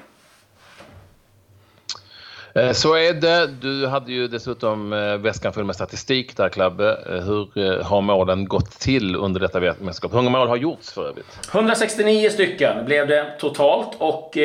Eh, 2.56 2.72
så 2.72 2.94
är 2.94 3.14
det. 3.14 3.46
Du 3.46 3.86
hade 3.86 4.12
ju 4.12 4.28
dessutom 4.28 4.92
eh, 4.92 5.16
väskan 5.16 5.52
full 5.52 5.64
med 5.64 5.74
statistik 5.74 6.36
där, 6.36 6.48
Klabbe. 6.48 6.98
Eh, 7.06 7.14
hur 7.14 7.82
har 7.82 8.00
målen 8.00 8.44
gått 8.44 8.70
till 8.70 9.16
under 9.16 9.40
detta 9.40 9.60
mästerskap? 9.60 10.12
Hur 10.12 10.16
många 10.16 10.30
mål 10.30 10.48
har 10.48 10.56
gjorts 10.56 10.92
för 10.92 11.08
övrigt? 11.08 11.26
169 11.52 12.30
stycken 12.30 12.84
blev 12.84 13.08
det 13.08 13.26
totalt 13.38 13.96
och 13.98 14.38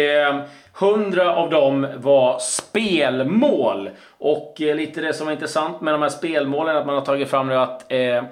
100 0.80 1.36
av 1.36 1.50
dem 1.50 1.88
var 1.98 2.40
spelmål. 2.40 3.90
Och 4.18 4.54
lite 4.58 5.01
det 5.01 5.13
som 5.13 5.28
är 5.28 5.32
intressant 5.32 5.82
med 5.82 5.94
de 5.94 6.01
här 6.01 6.10
spelmålen 6.10 6.78
att 6.78 6.86
man 6.86 6.96
har 6.96 7.06
tagit 7.06 7.30
fram 7.30 7.48
nu 7.48 7.56
att 7.56 7.92
eh, 7.92 8.24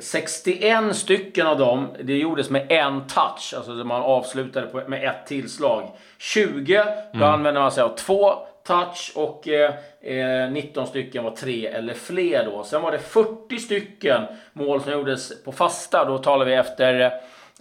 61 0.00 0.96
stycken 0.96 1.46
av 1.46 1.58
dem, 1.58 1.88
det 2.02 2.16
gjordes 2.16 2.50
med 2.50 2.72
en 2.72 3.06
touch. 3.06 3.54
Alltså 3.56 3.70
man 3.70 4.02
avslutade 4.02 4.66
på, 4.66 4.82
med 4.86 5.04
ett 5.04 5.26
tillslag. 5.26 5.90
20, 6.18 6.84
då 7.12 7.18
mm. 7.18 7.32
använder 7.32 7.60
man 7.60 7.72
sig 7.72 7.82
av 7.82 7.96
två 7.96 8.34
touch 8.66 9.12
och 9.14 9.48
eh, 9.48 10.50
19 10.50 10.82
eh, 10.82 10.88
stycken 10.88 11.24
var 11.24 11.30
tre 11.30 11.66
eller 11.66 11.94
fler 11.94 12.44
då. 12.44 12.64
Sen 12.64 12.82
var 12.82 12.92
det 12.92 12.98
40 12.98 13.58
stycken 13.58 14.22
mål 14.52 14.80
som 14.80 14.92
gjordes 14.92 15.44
på 15.44 15.52
fasta. 15.52 16.04
Då 16.04 16.18
talar 16.18 16.46
vi 16.46 16.54
efter 16.54 17.12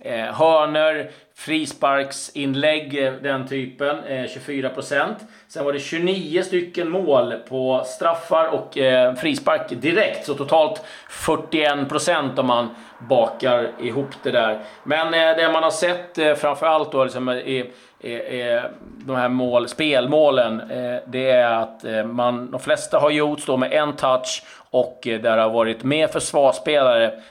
eh, 0.02 0.26
hörner, 0.26 1.12
frisparksinlägg, 1.40 3.06
eh, 3.06 3.14
den 3.14 3.48
typen, 3.48 4.04
eh, 4.04 4.26
24% 4.28 5.16
Sen 5.48 5.66
var 5.66 5.74
det 5.74 5.80
29 5.80 6.44
stycken 6.44 6.90
mål 6.90 7.34
på 7.50 7.84
straffar 7.86 8.48
och 8.48 8.78
eh, 8.78 9.16
frispark 9.16 9.70
direkt. 9.70 10.26
Så 10.26 10.34
totalt 10.34 10.82
41% 11.10 12.40
om 12.40 12.48
man 12.48 12.70
bakar 13.10 13.72
ihop 13.82 14.10
det 14.24 14.32
där. 14.32 14.60
Men 14.84 15.12
det 15.12 15.52
man 15.54 15.64
har 15.64 15.72
sett 15.72 16.40
framförallt 16.40 16.92
då 16.92 17.04
liksom, 17.04 17.28
är 17.28 17.66
de 19.06 19.16
här 19.16 19.30
mål, 19.30 19.68
spelmålen, 19.68 20.62
eh, 20.62 21.00
det 21.06 21.30
är 21.30 21.54
att 21.54 21.86
eh, 21.86 22.04
man, 22.04 22.52
de 22.52 22.60
flesta 22.60 23.00
har 23.00 23.10
gjorts 23.10 23.46
då 23.46 23.58
med 23.58 23.74
en 23.74 23.96
touch 23.96 24.44
och 24.70 25.08
eh, 25.08 25.22
där 25.22 25.38
har 25.38 25.50
varit 25.50 25.84
mer 25.84 26.08
försvarsspelare 26.08 27.22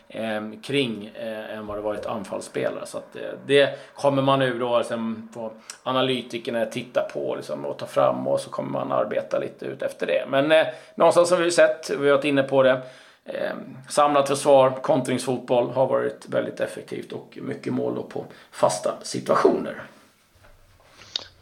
kring 0.62 1.10
än 1.52 1.66
vad 1.66 1.76
det 1.76 1.80
varit 1.80 2.06
anfallsspelare. 2.06 2.86
Så 2.86 2.98
att 2.98 3.16
det 3.46 3.78
kommer 3.94 4.22
man 4.22 4.38
nu 4.38 4.58
då 4.58 4.78
liksom 4.78 5.14
sen 5.14 5.28
får 5.34 5.50
analytikerna 5.82 6.66
titta 6.66 7.08
på 7.12 7.34
liksom, 7.36 7.64
och 7.64 7.78
ta 7.78 7.86
fram 7.86 8.28
och 8.28 8.40
så 8.40 8.50
kommer 8.50 8.70
man 8.70 8.92
arbeta 8.92 9.38
lite 9.38 9.64
ut 9.64 9.82
efter 9.82 10.06
det. 10.06 10.24
Men 10.28 10.66
någonstans 10.94 11.30
har 11.30 11.38
vi 11.38 11.50
sett, 11.50 11.90
vi 11.90 12.08
har 12.08 12.16
varit 12.16 12.24
inne 12.24 12.42
på 12.42 12.62
det, 12.62 12.82
eh, 13.24 13.52
samlat 13.88 14.28
försvar, 14.28 14.70
kontringsfotboll 14.70 15.70
har 15.70 15.86
varit 15.86 16.26
väldigt 16.28 16.60
effektivt 16.60 17.12
och 17.12 17.38
mycket 17.42 17.72
mål 17.72 17.94
då 17.94 18.02
på 18.02 18.24
fasta 18.50 18.94
situationer. 19.02 19.82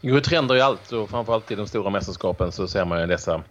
Det 0.01 0.07
går 0.07 0.19
trender 0.19 0.55
i 0.55 0.61
allt 0.61 0.91
och 0.91 1.09
framförallt 1.09 1.51
i 1.51 1.55
de 1.55 1.67
stora 1.67 1.89
mästerskapen 1.89 2.51
så 2.51 2.67
ser 2.67 2.85
man 2.85 2.99
ju 3.01 3.07
dessa, 3.07 3.43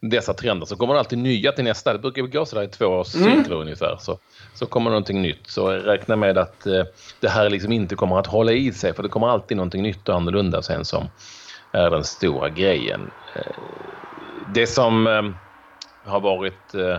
dessa 0.00 0.34
trender. 0.34 0.66
Så 0.66 0.76
kommer 0.76 0.94
det 0.94 1.00
alltid 1.00 1.18
nya 1.18 1.52
till 1.52 1.64
nästa. 1.64 1.92
Det 1.92 1.98
brukar 1.98 2.22
gå 2.22 2.44
sådär 2.44 2.62
i 2.62 2.68
två 2.68 2.86
års 2.86 3.14
mm. 3.14 3.52
ungefär. 3.52 3.96
Så, 4.00 4.18
så 4.54 4.66
kommer 4.66 4.90
någonting 4.90 5.22
nytt. 5.22 5.50
Så 5.50 5.68
räkna 5.68 6.16
med 6.16 6.38
att 6.38 6.66
eh, 6.66 6.84
det 7.20 7.28
här 7.28 7.50
liksom 7.50 7.72
inte 7.72 7.94
kommer 7.94 8.18
att 8.18 8.26
hålla 8.26 8.52
i 8.52 8.72
sig 8.72 8.94
för 8.94 9.02
det 9.02 9.08
kommer 9.08 9.28
alltid 9.28 9.56
någonting 9.56 9.82
nytt 9.82 10.08
och 10.08 10.14
annorlunda 10.14 10.62
sen 10.62 10.84
som 10.84 11.08
är 11.72 11.90
den 11.90 12.04
stora 12.04 12.48
grejen. 12.48 13.10
Eh, 13.36 13.56
det 14.54 14.66
som 14.66 15.06
eh, 15.06 15.22
har 16.10 16.20
varit 16.20 16.74
eh, 16.74 16.98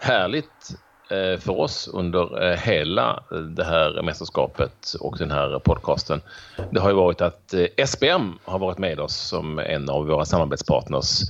härligt 0.00 0.78
Eh, 1.10 1.38
för 1.38 1.60
oss 1.60 1.88
under 1.92 2.50
eh, 2.50 2.58
hela 2.58 3.22
det 3.56 3.64
här 3.64 4.02
mästerskapet 4.02 4.94
och 5.00 5.18
den 5.18 5.30
här 5.30 5.58
podcasten, 5.58 6.20
det 6.70 6.80
har 6.80 6.88
ju 6.88 6.96
varit 6.96 7.20
att 7.20 7.54
eh, 7.54 7.86
SBM 7.86 8.38
har 8.44 8.58
varit 8.58 8.78
med 8.78 9.00
oss 9.00 9.16
som 9.16 9.58
en 9.58 9.88
av 9.88 10.06
våra 10.06 10.24
samarbetspartners 10.24 11.20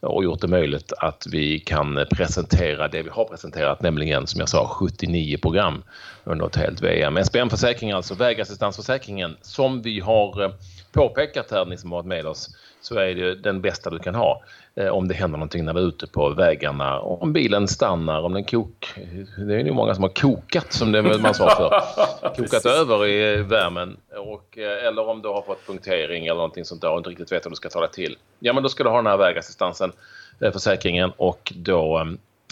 och 0.00 0.24
gjort 0.24 0.40
det 0.40 0.48
möjligt 0.48 0.92
att 0.98 1.26
vi 1.30 1.60
kan 1.60 2.06
presentera 2.10 2.88
det 2.88 3.02
vi 3.02 3.10
har 3.10 3.24
presenterat, 3.24 3.82
nämligen 3.82 4.26
som 4.26 4.40
jag 4.40 4.48
sa 4.48 4.68
79 4.68 5.38
program 5.42 5.82
under 6.24 6.46
ett 6.46 6.56
helt 6.56 6.82
VM. 6.82 7.16
SBM 7.24 7.50
Försäkring, 7.50 7.92
alltså 7.92 8.14
vägassistansförsäkringen, 8.14 9.36
som 9.42 9.82
vi 9.82 10.00
har 10.00 10.52
påpekat 10.92 11.50
här, 11.50 11.66
ni 11.66 11.76
som 11.76 11.92
har 11.92 11.98
varit 11.98 12.06
med 12.06 12.26
oss, 12.26 12.50
så 12.80 12.98
är 12.98 13.14
det 13.14 13.34
den 13.34 13.60
bästa 13.60 13.90
du 13.90 13.98
kan 13.98 14.14
ha 14.14 14.42
eh, 14.74 14.88
om 14.88 15.08
det 15.08 15.14
händer 15.14 15.38
någonting 15.38 15.64
när 15.64 15.74
vi 15.74 15.80
är 15.80 15.84
ute 15.84 16.06
på 16.06 16.28
vägarna. 16.28 17.00
Om 17.00 17.32
bilen 17.32 17.68
stannar, 17.68 18.20
om 18.20 18.32
den 18.32 18.44
kok... 18.44 18.94
Det 19.38 19.54
är 19.54 19.64
ju 19.64 19.72
många 19.72 19.94
som 19.94 20.02
har 20.02 20.10
kokat 20.10 20.72
som 20.72 20.92
det 20.92 21.02
man 21.02 21.34
sa 21.34 21.50
för. 21.50 22.36
Kokat 22.36 22.66
över 22.66 23.06
i 23.06 23.36
värmen. 23.42 23.96
Och, 24.16 24.58
eh, 24.58 24.86
eller 24.86 25.08
om 25.08 25.22
du 25.22 25.28
har 25.28 25.42
fått 25.42 25.66
punktering 25.66 26.26
eller 26.26 26.34
någonting 26.34 26.64
sånt 26.64 26.80
där 26.80 26.90
och 26.90 26.98
inte 26.98 27.10
riktigt 27.10 27.32
vet 27.32 27.44
hur 27.44 27.50
du 27.50 27.56
ska 27.56 27.68
ta 27.68 27.80
det 27.80 27.92
till. 27.92 28.16
Ja 28.38 28.52
men 28.52 28.62
då 28.62 28.68
ska 28.68 28.84
du 28.84 28.90
ha 28.90 28.96
den 28.96 29.06
här 29.06 29.16
vägassistansen, 29.16 29.92
eh, 30.40 30.52
försäkringen 30.52 31.12
och 31.16 31.52
då 31.56 31.98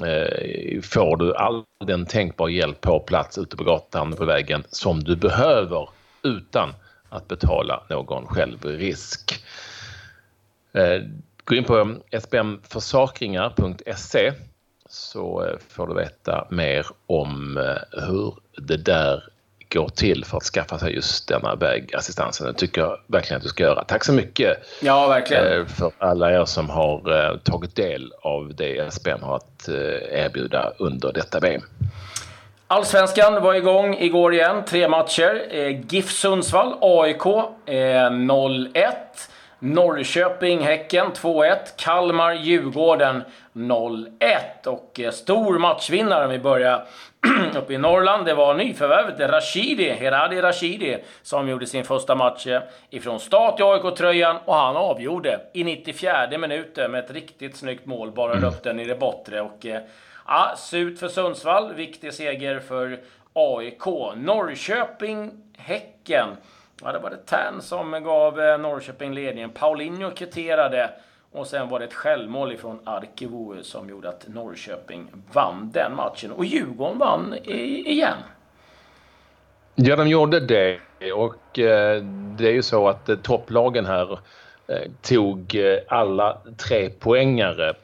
eh, 0.04 0.80
får 0.82 1.16
du 1.16 1.34
all 1.34 1.62
den 1.86 2.06
tänkbar 2.06 2.48
hjälp 2.48 2.80
på 2.80 3.00
plats 3.00 3.38
ute 3.38 3.56
på 3.56 3.64
gatan 3.64 4.12
på 4.12 4.24
vägen 4.24 4.64
som 4.68 5.04
du 5.04 5.16
behöver 5.16 5.88
utan 6.22 6.74
att 7.08 7.28
betala 7.28 7.82
någon 7.88 8.26
självrisk. 8.26 9.35
Eh, 10.76 11.02
gå 11.44 11.54
in 11.54 11.64
på 11.64 11.94
sbmförsakringar.se 12.20 14.32
så 14.88 15.44
eh, 15.44 15.52
får 15.68 15.86
du 15.86 15.94
veta 15.94 16.46
mer 16.50 16.86
om 17.06 17.56
eh, 17.56 17.76
hur 18.06 18.34
det 18.56 18.76
där 18.76 19.24
går 19.68 19.88
till 19.88 20.24
för 20.24 20.36
att 20.36 20.42
skaffa 20.42 20.78
sig 20.78 20.94
just 20.94 21.28
denna 21.28 21.54
vägassistansen. 21.54 22.46
Det 22.46 22.52
tycker 22.52 22.80
jag 22.80 22.98
verkligen 23.06 23.36
att 23.36 23.42
du 23.42 23.48
ska 23.48 23.62
göra. 23.62 23.84
Tack 23.84 24.04
så 24.04 24.12
mycket 24.12 24.58
ja, 24.82 25.08
verkligen. 25.08 25.66
för 25.66 25.92
alla 25.98 26.32
er 26.32 26.44
som 26.44 26.70
har 26.70 27.38
tagit 27.38 27.76
del 27.76 28.12
av 28.22 28.54
det 28.54 28.92
SBM 28.92 29.22
har 29.22 29.36
att 29.36 29.68
erbjuda 30.10 30.72
under 30.78 31.12
detta 31.12 31.40
VM. 31.40 31.62
Allsvenskan 32.66 33.42
var 33.42 33.54
igång 33.54 33.94
igår 33.94 34.34
igen. 34.34 34.64
Tre 34.64 34.88
matcher. 34.88 35.48
GIF 35.88 36.10
Sundsvall, 36.10 36.74
AIK 36.80 37.22
0-1. 37.22 38.92
Norrköping, 39.58 40.60
Häcken 40.60 41.06
2-1. 41.12 41.56
Kalmar, 41.76 42.32
Djurgården 42.32 43.22
0-1. 43.52 44.66
Och 44.66 45.00
eh, 45.00 45.10
stor 45.10 45.58
matchvinnare 45.58 46.24
om 46.24 46.30
vi 46.30 46.38
börjar 46.38 46.86
uppe 47.56 47.74
i 47.74 47.78
Norrland. 47.78 48.26
Det 48.26 48.34
var 48.34 48.54
nyförvärvet 48.54 49.30
Rashidi, 49.30 49.90
Heradi 49.90 50.40
Rashidi, 50.40 50.98
som 51.22 51.48
gjorde 51.48 51.66
sin 51.66 51.84
första 51.84 52.14
match 52.14 52.46
eh, 52.46 52.62
ifrån 52.90 53.20
start 53.20 53.60
i 53.60 53.62
AIK-tröjan 53.62 54.36
och 54.44 54.54
han 54.54 54.76
avgjorde 54.76 55.40
i 55.52 55.64
94 55.64 56.38
minuten 56.38 56.90
med 56.90 57.04
ett 57.04 57.10
riktigt 57.10 57.56
snyggt 57.56 57.86
mål. 57.86 58.10
Bara 58.10 58.32
mm. 58.32 58.44
upp 58.44 58.62
den 58.62 58.80
i 58.80 58.84
det 58.84 58.96
bortre. 58.96 59.40
Och, 59.40 59.66
eh, 59.66 59.80
ja, 60.26 60.54
surt 60.56 60.98
för 60.98 61.08
Sundsvall. 61.08 61.74
Viktig 61.74 62.14
seger 62.14 62.58
för 62.58 62.98
AIK. 63.32 63.86
Norrköping, 64.16 65.30
Häcken. 65.58 66.28
Ja, 66.82 66.92
det 66.92 66.98
var 66.98 67.10
det 67.10 67.26
Tern 67.26 67.60
som 67.60 68.02
gav 68.04 68.40
eh, 68.40 68.58
Norrköping 68.58 69.14
ledningen. 69.14 69.50
Paulinho 69.50 70.10
kvitterade 70.10 70.90
och 71.32 71.46
sen 71.46 71.68
var 71.68 71.78
det 71.78 71.84
ett 71.84 71.94
självmål 71.94 72.52
ifrån 72.52 72.80
Arkivo 72.84 73.62
som 73.62 73.88
gjorde 73.88 74.08
att 74.08 74.28
Norrköping 74.28 75.08
vann 75.32 75.70
den 75.74 75.96
matchen. 75.96 76.32
Och 76.32 76.44
Djurgården 76.44 76.98
vann 76.98 77.34
igen. 77.44 78.18
Ja, 79.74 79.96
de 79.96 80.08
gjorde 80.08 80.40
det. 80.40 80.80
Och 81.14 81.58
eh, 81.58 82.02
det 82.38 82.48
är 82.48 82.52
ju 82.52 82.62
så 82.62 82.88
att 82.88 83.08
eh, 83.08 83.16
topplagen 83.16 83.86
här 83.86 84.18
eh, 84.66 84.90
tog 85.02 85.54
eh, 85.54 85.78
alla 85.88 86.38
tre 86.56 86.90
poängare 86.90 87.74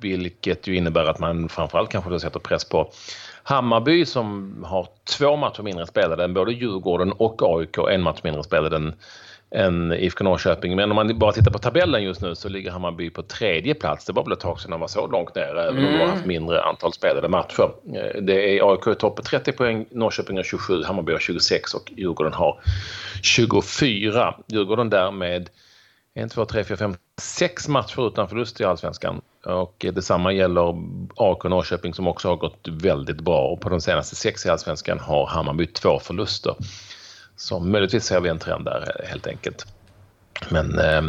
vilket 0.00 0.66
ju 0.66 0.76
innebär 0.76 1.04
att 1.04 1.18
man 1.18 1.48
framförallt 1.48 1.90
kanske 1.90 2.10
då 2.10 2.18
sätter 2.18 2.40
press 2.40 2.64
på 2.64 2.90
Hammarby 3.48 4.06
som 4.06 4.54
har 4.66 4.88
två 5.18 5.36
matcher 5.36 5.62
mindre 5.62 5.86
spelade 5.86 6.24
än 6.24 6.34
både 6.34 6.52
Djurgården 6.52 7.12
och 7.12 7.42
AIK, 7.42 7.78
en 7.90 8.02
match 8.02 8.20
mindre 8.24 8.42
spelade 8.42 8.76
än, 8.76 8.94
än 9.50 9.92
IFK 9.92 10.24
Norrköping. 10.24 10.76
Men 10.76 10.90
om 10.90 10.96
man 10.96 11.18
bara 11.18 11.32
tittar 11.32 11.50
på 11.50 11.58
tabellen 11.58 12.02
just 12.02 12.22
nu 12.22 12.34
så 12.34 12.48
ligger 12.48 12.70
Hammarby 12.70 13.10
på 13.10 13.22
tredje 13.22 13.74
plats. 13.74 14.04
Det 14.04 14.12
var 14.12 14.24
väl 14.24 14.32
ett 14.32 14.40
tag 14.40 14.60
sedan 14.60 14.70
de 14.70 14.80
var 14.80 14.88
så 14.88 15.06
långt 15.06 15.34
ner, 15.34 15.58
även 15.58 15.86
om 15.86 15.92
de 15.92 15.98
har 15.98 16.06
haft 16.06 16.26
mindre 16.26 16.62
antal 16.62 16.92
spelade 16.92 17.28
matcher. 17.28 17.70
Eh, 17.94 18.22
det 18.22 18.58
är 18.58 18.72
AIK 18.72 18.86
i 18.86 18.94
topp 18.94 19.16
på 19.16 19.22
30 19.22 19.52
poäng, 19.52 19.86
Norrköping 19.90 20.36
har 20.36 20.44
27, 20.44 20.82
Hammarby 20.82 21.12
har 21.12 21.18
26 21.18 21.74
och 21.74 21.92
Djurgården 21.96 22.32
har 22.32 22.60
24. 23.22 24.34
Djurgården 24.46 24.90
därmed 24.90 25.50
1, 26.14 26.30
2, 26.30 26.44
3, 26.44 26.64
4, 26.64 26.76
5, 26.76 26.94
6 27.20 27.68
matcher 27.68 28.08
utan 28.08 28.28
förlust 28.28 28.60
i 28.60 28.64
Allsvenskan. 28.64 29.20
Och 29.44 29.86
detsamma 29.92 30.32
gäller 30.32 30.74
AIK 31.16 31.44
Norrköping 31.44 31.94
som 31.94 32.08
också 32.08 32.28
har 32.28 32.36
gått 32.36 32.68
väldigt 32.68 33.20
bra. 33.20 33.48
Och 33.48 33.60
på 33.60 33.68
de 33.68 33.80
senaste 33.80 34.16
sex 34.16 34.46
i 34.46 34.48
Allsvenskan 34.48 34.98
har 34.98 35.26
Hammarby 35.26 35.66
två 35.66 35.98
förluster. 35.98 36.54
Så 37.36 37.58
möjligtvis 37.58 38.04
ser 38.04 38.20
vi 38.20 38.28
en 38.28 38.38
trend 38.38 38.64
där 38.64 39.06
helt 39.08 39.26
enkelt. 39.26 39.66
Men 40.48 40.78
eh, 40.78 41.02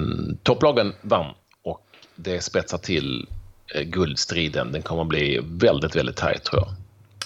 topplagen 0.43 0.93
vann 1.01 1.33
och 1.63 1.81
det 2.15 2.41
spetsar 2.41 2.77
till 2.77 3.27
eh, 3.75 3.81
guldstriden. 3.81 4.71
Den 4.71 4.81
kommer 4.81 5.01
att 5.01 5.07
bli 5.07 5.39
väldigt, 5.43 5.95
väldigt 5.95 6.17
tajt 6.17 6.43
tror 6.43 6.61
jag. 6.61 6.75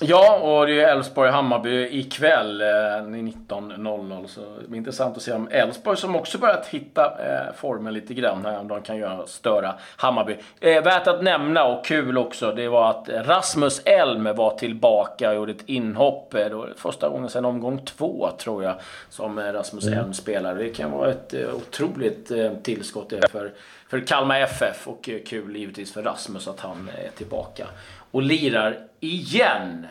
Ja, 0.05 0.39
och 0.39 0.67
det 0.67 0.81
är 0.81 0.95
Elfsborg-Hammarby 0.95 1.87
ikväll 1.91 2.61
eh, 2.61 2.65
19.00. 2.65 4.27
Så 4.27 4.41
det 4.61 4.67
blir 4.67 4.77
intressant 4.77 5.17
att 5.17 5.23
se 5.23 5.33
om 5.33 5.47
Elfsborg, 5.51 5.97
som 5.97 6.15
också 6.15 6.37
börjat 6.37 6.65
hitta 6.65 7.05
eh, 7.05 7.53
formen 7.55 7.93
lite 7.93 8.13
grann, 8.13 8.45
om 8.45 8.67
de 8.67 8.81
kan 8.81 8.97
göra 8.97 9.27
störa 9.27 9.73
Hammarby. 9.95 10.37
Eh, 10.59 10.83
värt 10.83 11.07
att 11.07 11.23
nämna, 11.23 11.65
och 11.65 11.85
kul 11.85 12.17
också, 12.17 12.51
det 12.51 12.67
var 12.67 12.89
att 12.89 13.09
Rasmus 13.09 13.81
Elm 13.85 14.35
var 14.35 14.57
tillbaka 14.57 15.29
och 15.29 15.35
gjorde 15.35 15.51
ett 15.51 15.69
inhopp. 15.69 16.33
Eh, 16.33 16.49
då, 16.49 16.67
första 16.77 17.09
gången 17.09 17.29
sedan 17.29 17.45
omgång 17.45 17.85
två, 17.85 18.29
tror 18.37 18.63
jag, 18.63 18.75
som 19.09 19.37
eh, 19.37 19.53
Rasmus 19.53 19.87
mm. 19.87 19.99
Elm 19.99 20.13
spelar. 20.13 20.55
Det 20.55 20.69
kan 20.69 20.91
vara 20.91 21.11
ett 21.11 21.33
eh, 21.33 21.55
otroligt 21.55 22.31
tillskott 22.63 23.13
för, 23.31 23.51
för 23.93 24.07
Kalmar 24.07 24.41
FF 24.41 24.87
och 24.87 25.09
eh, 25.09 25.19
kul 25.25 25.55
givetvis 25.55 25.93
för 25.93 26.03
Rasmus 26.03 26.47
att 26.47 26.59
han 26.59 26.89
är 27.05 27.09
tillbaka 27.09 27.67
och 28.11 28.21
lirar 28.21 28.77
igen. 28.99 29.87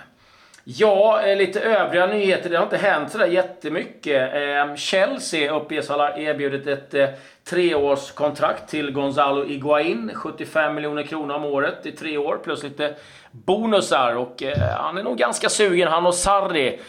Ja, 0.64 1.23
eh, 1.23 1.37
lite 1.37 1.61
övriga 1.61 2.06
nyheter. 2.06 2.50
Det 2.50 2.56
har 2.56 2.64
inte 2.64 2.76
hänt 2.76 3.11
sådär 3.11 3.26
jättemycket. 3.26 4.35
Ehm, 4.35 4.76
Chelsea 4.76 5.54
uppges 5.54 5.88
ha 5.88 6.16
erbjudit 6.16 6.66
ett 6.66 6.94
eh, 6.94 7.09
treårskontrakt 7.44 8.71
till 8.71 8.92
Gonzalo 8.92 9.44
Iguain. 9.44 10.11
75 10.14 10.75
miljoner 10.75 11.02
kronor 11.02 11.35
om 11.35 11.44
året 11.44 11.87
i 11.87 11.92
tre 11.92 12.18
år 12.18 12.38
plus 12.44 12.62
lite 12.62 12.94
bonusar. 13.30 14.16
Och 14.16 14.42
han 14.78 14.99
är 14.99 15.02
nog 15.02 15.18
ganska 15.18 15.49
sugen. 15.49 15.88
Han 15.88 16.06
och 16.06 16.14
Sarri 16.14 16.80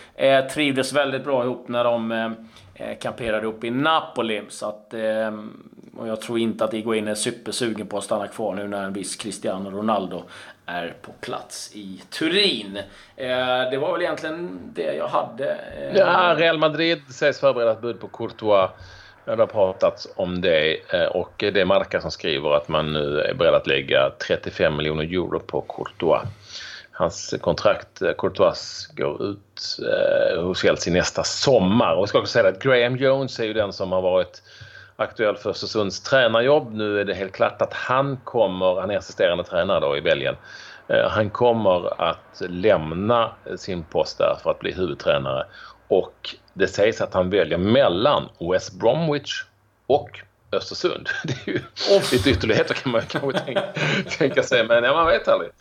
trivdes 0.53 0.93
väldigt 0.93 1.23
bra 1.23 1.43
ihop 1.43 1.67
när 1.67 1.83
de 1.83 2.35
kamperade 3.01 3.47
upp 3.47 3.63
i 3.63 3.71
Napoli. 3.71 4.41
Så 4.49 4.69
att, 4.69 4.93
ehm, 4.93 5.72
och 5.97 6.07
jag 6.07 6.21
tror 6.21 6.39
inte 6.39 6.63
att 6.63 6.73
Iguain 6.73 7.07
är 7.07 7.15
supersugen 7.15 7.87
på 7.87 7.97
att 7.97 8.03
stanna 8.03 8.27
kvar 8.27 8.53
nu 8.53 8.67
när 8.67 8.83
en 8.83 8.93
viss 8.93 9.15
Cristiano 9.15 9.69
Ronaldo 9.69 10.23
är 10.65 10.95
på 11.01 11.11
plats 11.11 11.71
i 11.73 12.01
Turin. 12.09 12.77
Eh, 13.15 13.69
det 13.71 13.77
var 13.77 13.93
väl 13.93 14.01
egentligen 14.01 14.59
det 14.73 14.93
jag 14.93 15.07
hade. 15.07 15.49
Eh. 15.51 15.95
Ja, 15.95 16.35
Real 16.37 16.57
Madrid 16.57 17.01
sägs 17.09 17.39
förbereda 17.39 17.71
ett 17.71 17.81
bud 17.81 17.99
på 17.99 18.07
Courtois. 18.07 18.69
Det 19.25 19.35
har 19.35 19.45
pratats 19.45 20.07
om 20.15 20.41
det 20.41 20.93
eh, 20.93 21.05
och 21.05 21.33
det 21.37 21.61
är 21.61 21.65
Marca 21.65 22.01
som 22.01 22.11
skriver 22.11 22.51
att 22.51 22.67
man 22.67 22.93
nu 22.93 23.19
är 23.19 23.33
beredd 23.33 23.53
att 23.53 23.67
lägga 23.67 24.11
35 24.27 24.75
miljoner 24.75 25.03
euro 25.03 25.39
på 25.39 25.61
Courtois. 25.61 26.21
Hans 26.91 27.35
kontrakt, 27.41 28.01
eh, 28.01 28.11
Courtois, 28.17 28.87
går 28.95 29.23
ut 29.23 29.79
eh, 29.79 30.43
hos 30.43 30.61
Chelsea 30.61 30.93
nästa 30.93 31.23
sommar. 31.23 31.93
Och 31.93 32.01
jag 32.01 32.09
ska 32.09 32.19
också 32.19 32.31
säga 32.31 32.47
att 32.47 32.63
Graham 32.63 32.95
Jones 32.95 33.39
är 33.39 33.43
ju 33.43 33.53
den 33.53 33.73
som 33.73 33.91
har 33.91 34.01
varit 34.01 34.41
aktuell 34.95 35.37
för 35.37 35.49
Östersunds 35.49 36.01
tränarjobb. 36.01 36.73
Nu 36.73 36.99
är 36.99 37.05
det 37.05 37.13
helt 37.13 37.33
klart 37.33 37.61
att 37.61 37.73
han 37.73 38.17
kommer, 38.17 38.81
han 38.81 38.91
är 38.91 38.97
assisterande 38.97 39.43
tränare 39.43 39.79
då 39.79 39.97
i 39.97 40.01
Belgien. 40.01 40.35
Eh, 40.87 41.09
han 41.09 41.29
kommer 41.29 42.01
att 42.01 42.41
lämna 42.41 43.31
sin 43.57 43.83
post 43.83 44.17
där 44.17 44.37
för 44.43 44.51
att 44.51 44.59
bli 44.59 44.73
huvudtränare 44.73 45.45
och 45.87 46.35
det 46.53 46.67
sägs 46.67 47.01
att 47.01 47.13
han 47.13 47.29
väljer 47.29 47.57
mellan 47.57 48.29
West 48.51 48.79
Bromwich 48.79 49.43
och 49.87 50.09
Östersund. 50.57 51.09
Det 51.23 51.33
är 51.47 51.53
ju 51.53 51.59
oh. 51.95 52.03
lite 52.11 52.29
ytterligheter 52.29 52.73
kan 52.73 52.91
man 52.91 53.01
kanske 53.01 53.39
tänka, 53.39 53.63
tänka 54.17 54.43
sig, 54.43 54.67
men 54.67 54.83
ja, 54.83 54.93
man 54.93 55.07
vet 55.07 55.27
aldrig. 55.27 55.51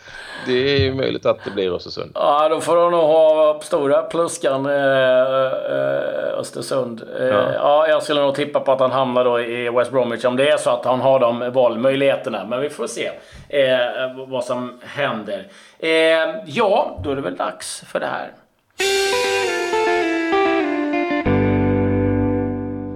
Det 0.46 0.52
är 0.52 0.78
ju 0.78 0.94
möjligt 0.94 1.26
att 1.26 1.44
det 1.44 1.50
blir 1.50 1.76
Östersund. 1.76 2.12
Ja, 2.14 2.48
då 2.48 2.60
får 2.60 2.76
de 2.76 2.90
nog 2.90 3.00
ha 3.00 3.60
stora 3.62 4.02
pluskan 4.02 4.66
eh, 4.66 4.72
eh, 4.72 6.38
Östersund. 6.38 7.02
Eh, 7.18 7.26
ja. 7.26 7.52
ja. 7.52 7.88
jag 7.88 8.02
skulle 8.02 8.20
nog 8.20 8.34
tippa 8.34 8.60
på 8.60 8.72
att 8.72 8.80
han 8.80 8.92
hamnar 8.92 9.24
då 9.24 9.40
i 9.40 9.70
West 9.70 9.90
Bromwich 9.90 10.24
om 10.24 10.36
det 10.36 10.48
är 10.48 10.56
så 10.56 10.70
att 10.70 10.84
han 10.84 11.00
har 11.00 11.20
de 11.20 11.52
valmöjligheterna. 11.52 12.44
Men 12.44 12.60
vi 12.60 12.70
får 12.70 12.86
se 12.86 13.10
eh, 13.48 14.26
vad 14.28 14.44
som 14.44 14.80
händer. 14.82 15.46
Eh, 15.78 15.90
ja, 16.46 17.00
då 17.04 17.10
är 17.10 17.16
det 17.16 17.22
väl 17.22 17.36
dags 17.36 17.84
för 17.86 18.00
det 18.00 18.06
här. 18.06 18.32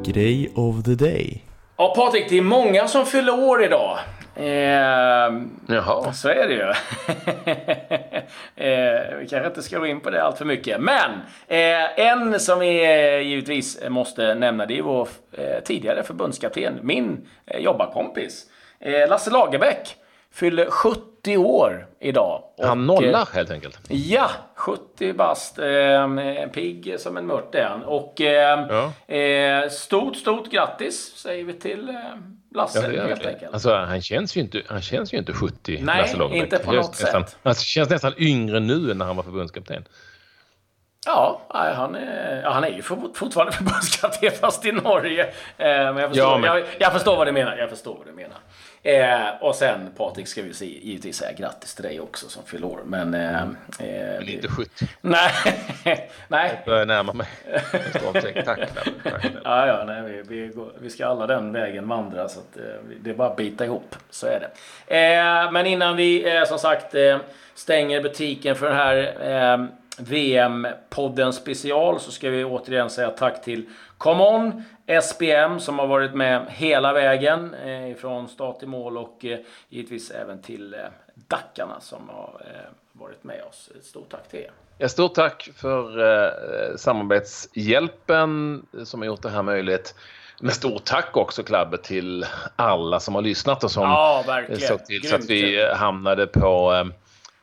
Grej 0.05 0.53
of 0.55 0.85
the 0.85 0.95
day. 0.95 1.46
Ja, 1.79 1.93
Patrik, 1.97 2.29
det 2.29 2.39
är 2.39 2.43
många 2.43 2.89
som 2.89 3.07
fyller 3.07 3.45
år 3.45 3.65
idag. 3.65 3.99
Eh, 4.37 5.33
Jaha. 5.69 6.13
Så 6.13 6.29
är 6.29 6.49
det 6.49 6.55
ju. 6.55 6.63
eh, 8.67 9.19
vi 9.19 9.29
kanske 9.29 9.47
inte 9.47 9.63
ska 9.63 9.79
gå 9.79 9.87
in 9.87 10.01
på 10.01 10.11
det 10.11 10.23
allt 10.23 10.39
för 10.39 10.45
mycket. 10.45 10.81
Men 10.81 11.11
eh, 11.49 12.01
en 12.01 12.41
som 12.41 12.59
vi 12.59 12.85
eh, 12.85 13.19
givetvis 13.21 13.81
måste 13.89 14.35
nämna, 14.35 14.67
det 14.67 14.79
är 14.79 14.83
vår 14.83 15.09
eh, 15.33 15.63
tidigare 15.65 16.03
förbundskapten, 16.03 16.79
min 16.83 17.29
eh, 17.47 17.61
jobbarkompis. 17.61 18.45
Eh, 18.81 19.09
Lasse 19.09 19.31
Lagerbäck 19.31 19.97
fyller 20.37 20.71
70 20.71 21.37
år 21.37 21.87
idag. 22.01 22.43
Han 22.63 22.87
nollar 22.87 23.35
helt 23.35 23.51
enkelt. 23.51 23.81
Ja, 23.89 24.31
70 24.55 25.13
bast. 25.13 25.59
Eh, 25.59 26.09
pigg 26.53 26.95
som 26.99 27.17
en 27.17 27.27
mört 27.27 27.55
är 27.55 27.65
han. 27.65 27.83
Och 27.83 28.21
eh, 28.21 28.67
ja. 28.69 29.15
eh, 29.15 29.69
stort, 29.69 30.17
stort 30.17 30.51
grattis 30.51 31.17
säger 31.17 31.45
vi 31.45 31.53
till 31.53 31.89
eh, 31.89 31.95
Lasse 32.55 32.93
ja, 32.93 33.07
helt 33.07 33.27
enkelt. 33.27 33.53
Alltså, 33.53 33.75
han, 33.75 34.03
känns 34.03 34.37
ju 34.37 34.41
inte, 34.41 34.63
han 34.67 34.83
känns 34.83 35.15
ju 35.15 35.19
inte 35.19 35.33
70, 35.33 35.79
Nej, 35.83 36.01
Lasse 36.01 36.17
Lagerbäck. 36.17 36.43
inte 36.43 36.59
på 36.59 36.73
något 36.73 37.01
nästan, 37.01 37.25
sätt. 37.27 37.37
Han 37.43 37.55
känns 37.55 37.91
nästan 37.91 38.13
yngre 38.19 38.61
nu 38.61 38.91
än 38.91 38.99
när 38.99 39.05
han 39.05 39.17
var 39.17 39.23
förbundskapten. 39.23 39.85
Ja, 41.07 41.41
han 41.49 41.95
är, 41.95 42.43
ja, 42.43 42.51
han 42.51 42.65
är 42.65 42.69
ju 42.69 42.83
fortfarande 42.83 43.53
förbundskapten 43.57 44.31
fast 44.41 44.67
i 44.67 44.73
Norge. 44.73 45.23
Eh, 45.25 45.29
men 45.59 45.97
jag 45.97 46.09
förstår, 46.09 46.29
ja, 46.29 46.39
men... 46.39 46.51
Jag, 46.51 46.65
jag, 46.79 46.93
förstår 46.93 47.17
vad 47.17 47.27
du 47.27 47.33
menar. 47.33 47.57
Jag 47.57 47.71
förstår 47.71 47.97
vad 47.99 48.07
du 48.07 48.13
menar. 48.13 48.39
Eh, 48.87 49.29
och 49.41 49.55
sen 49.55 49.91
Patrik 49.97 50.29
ska 50.29 50.43
vi 50.43 50.55
se, 50.55 50.67
givetvis 50.67 51.17
säga 51.17 51.33
grattis 51.33 51.75
till 51.75 51.85
dig 51.85 52.01
också 52.01 52.29
som 52.29 52.43
fyller 52.45 52.67
år. 52.67 52.81
Men... 52.85 53.15
Eh, 53.15 53.43
eh, 53.43 53.47
men 53.79 54.29
inte 54.29 54.49
70. 54.49 54.89
Nej. 55.01 55.31
nej. 56.29 56.53
Jag 56.57 56.65
börjar 56.65 56.87
närma 56.87 57.13
mig. 57.13 57.27
Tack, 58.13 58.45
tack, 58.45 58.59
Ja, 59.45 59.67
ja, 59.67 59.85
nej, 59.87 60.03
vi, 60.03 60.23
vi, 60.29 60.49
går, 60.49 60.73
vi, 60.81 60.91
ska 60.91 61.07
alla 61.07 61.27
den 61.27 61.53
vägen 61.53 61.89
vandra 61.89 62.29
så 62.29 62.41
att, 62.41 62.57
eh, 62.57 62.63
det 63.01 63.11
är 63.11 63.15
bara 63.15 63.29
att 63.29 63.37
bita 63.37 63.65
ihop. 63.65 63.97
Så 64.11 64.27
är 64.27 64.41
det. 64.41 64.97
Eh, 64.97 65.53
men 65.53 65.67
innan 65.67 65.97
vi 65.97 66.37
eh, 66.37 66.45
som 66.45 66.59
sagt 66.59 66.95
stänger 67.55 68.03
butiken 68.03 68.57
för 68.57 68.67
den 68.67 68.77
här 68.77 69.69
VM-podden 69.99 71.33
special 71.33 72.01
så 72.01 72.11
ska 72.11 72.31
vi 72.31 72.45
återigen 72.45 72.91
säga 72.91 73.11
tack 73.11 73.43
till 73.43 73.67
ComeOn, 73.99 74.65
SPM 75.03 75.61
som 75.61 75.79
har 75.79 75.87
varit 75.87 76.15
med 76.15 76.47
hela 76.49 76.93
vägen 76.93 77.55
eh, 77.55 77.97
från 77.97 78.29
start 78.29 78.59
till 78.59 78.69
mål 78.69 78.99
och 78.99 79.25
eh, 79.25 79.39
givetvis 79.69 80.11
även 80.11 80.43
till 80.43 80.75
eh, 80.75 80.81
Dackarna 81.15 81.81
som 81.81 82.09
har 82.09 82.43
eh, 82.45 82.71
varit 82.93 83.25
med 83.25 83.43
oss. 83.49 83.71
Stort 83.83 84.09
tack 84.11 84.29
till 84.29 84.41
er. 84.41 84.51
Ja, 84.79 84.89
stort 84.89 85.15
tack 85.15 85.51
för 85.57 85.99
eh, 85.99 86.77
samarbetshjälpen 86.77 88.63
som 88.85 89.01
har 89.01 89.07
gjort 89.07 89.23
det 89.23 89.31
här 89.31 89.43
möjligt. 89.43 89.95
Men 90.41 90.51
stort 90.51 90.85
tack 90.85 91.17
också 91.17 91.43
Klabbe 91.43 91.79
till 91.79 92.27
alla 92.57 93.01
som 93.01 93.15
har 93.15 93.23
lyssnat 93.23 93.65
och 93.65 93.71
som 93.71 93.83
ja, 93.83 94.25
såg 94.59 94.87
till 94.87 95.09
så 95.09 95.15
att 95.15 95.31
vi 95.31 95.73
hamnade 95.75 96.27
på 96.27 96.75
eh, 96.75 96.85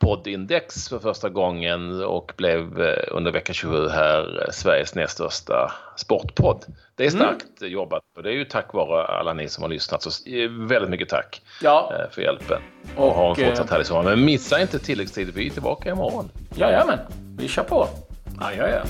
poddindex 0.03 0.89
för 0.89 0.99
första 0.99 1.29
gången 1.29 2.03
och 2.03 2.33
blev 2.37 2.81
eh, 2.81 3.03
under 3.11 3.31
vecka 3.31 3.53
27 3.53 3.87
här 3.87 4.43
eh, 4.45 4.51
Sveriges 4.51 4.95
näst 4.95 5.13
största 5.13 5.71
sportpodd. 5.95 6.65
Det 6.95 7.05
är 7.05 7.15
mm. 7.15 7.21
starkt 7.21 7.61
mm. 7.61 7.73
jobbat 7.73 8.03
och 8.17 8.23
det 8.23 8.29
är 8.29 8.33
ju 8.33 8.45
tack 8.45 8.73
vare 8.73 9.05
alla 9.05 9.33
ni 9.33 9.49
som 9.49 9.61
har 9.61 9.69
lyssnat. 9.69 10.03
Så 10.03 10.29
eh, 10.29 10.49
väldigt 10.49 10.89
mycket 10.89 11.09
tack 11.09 11.41
ja. 11.61 11.93
för 12.11 12.21
hjälpen. 12.21 12.61
Och, 12.95 13.07
och 13.07 13.13
ha 13.13 13.29
en 13.29 13.35
fortsatt 13.35 13.69
härlig 13.69 13.87
sommar. 13.87 14.03
Men 14.03 14.25
missa 14.25 14.61
inte 14.61 14.79
tilläggstid, 14.79 15.31
vi 15.35 15.47
är 15.47 15.51
tillbaka 15.51 15.89
imorgon. 15.89 16.29
Jajamän, 16.55 16.99
vi 17.37 17.47
kör 17.47 17.63
på. 17.63 17.87
Ja. 18.39 18.83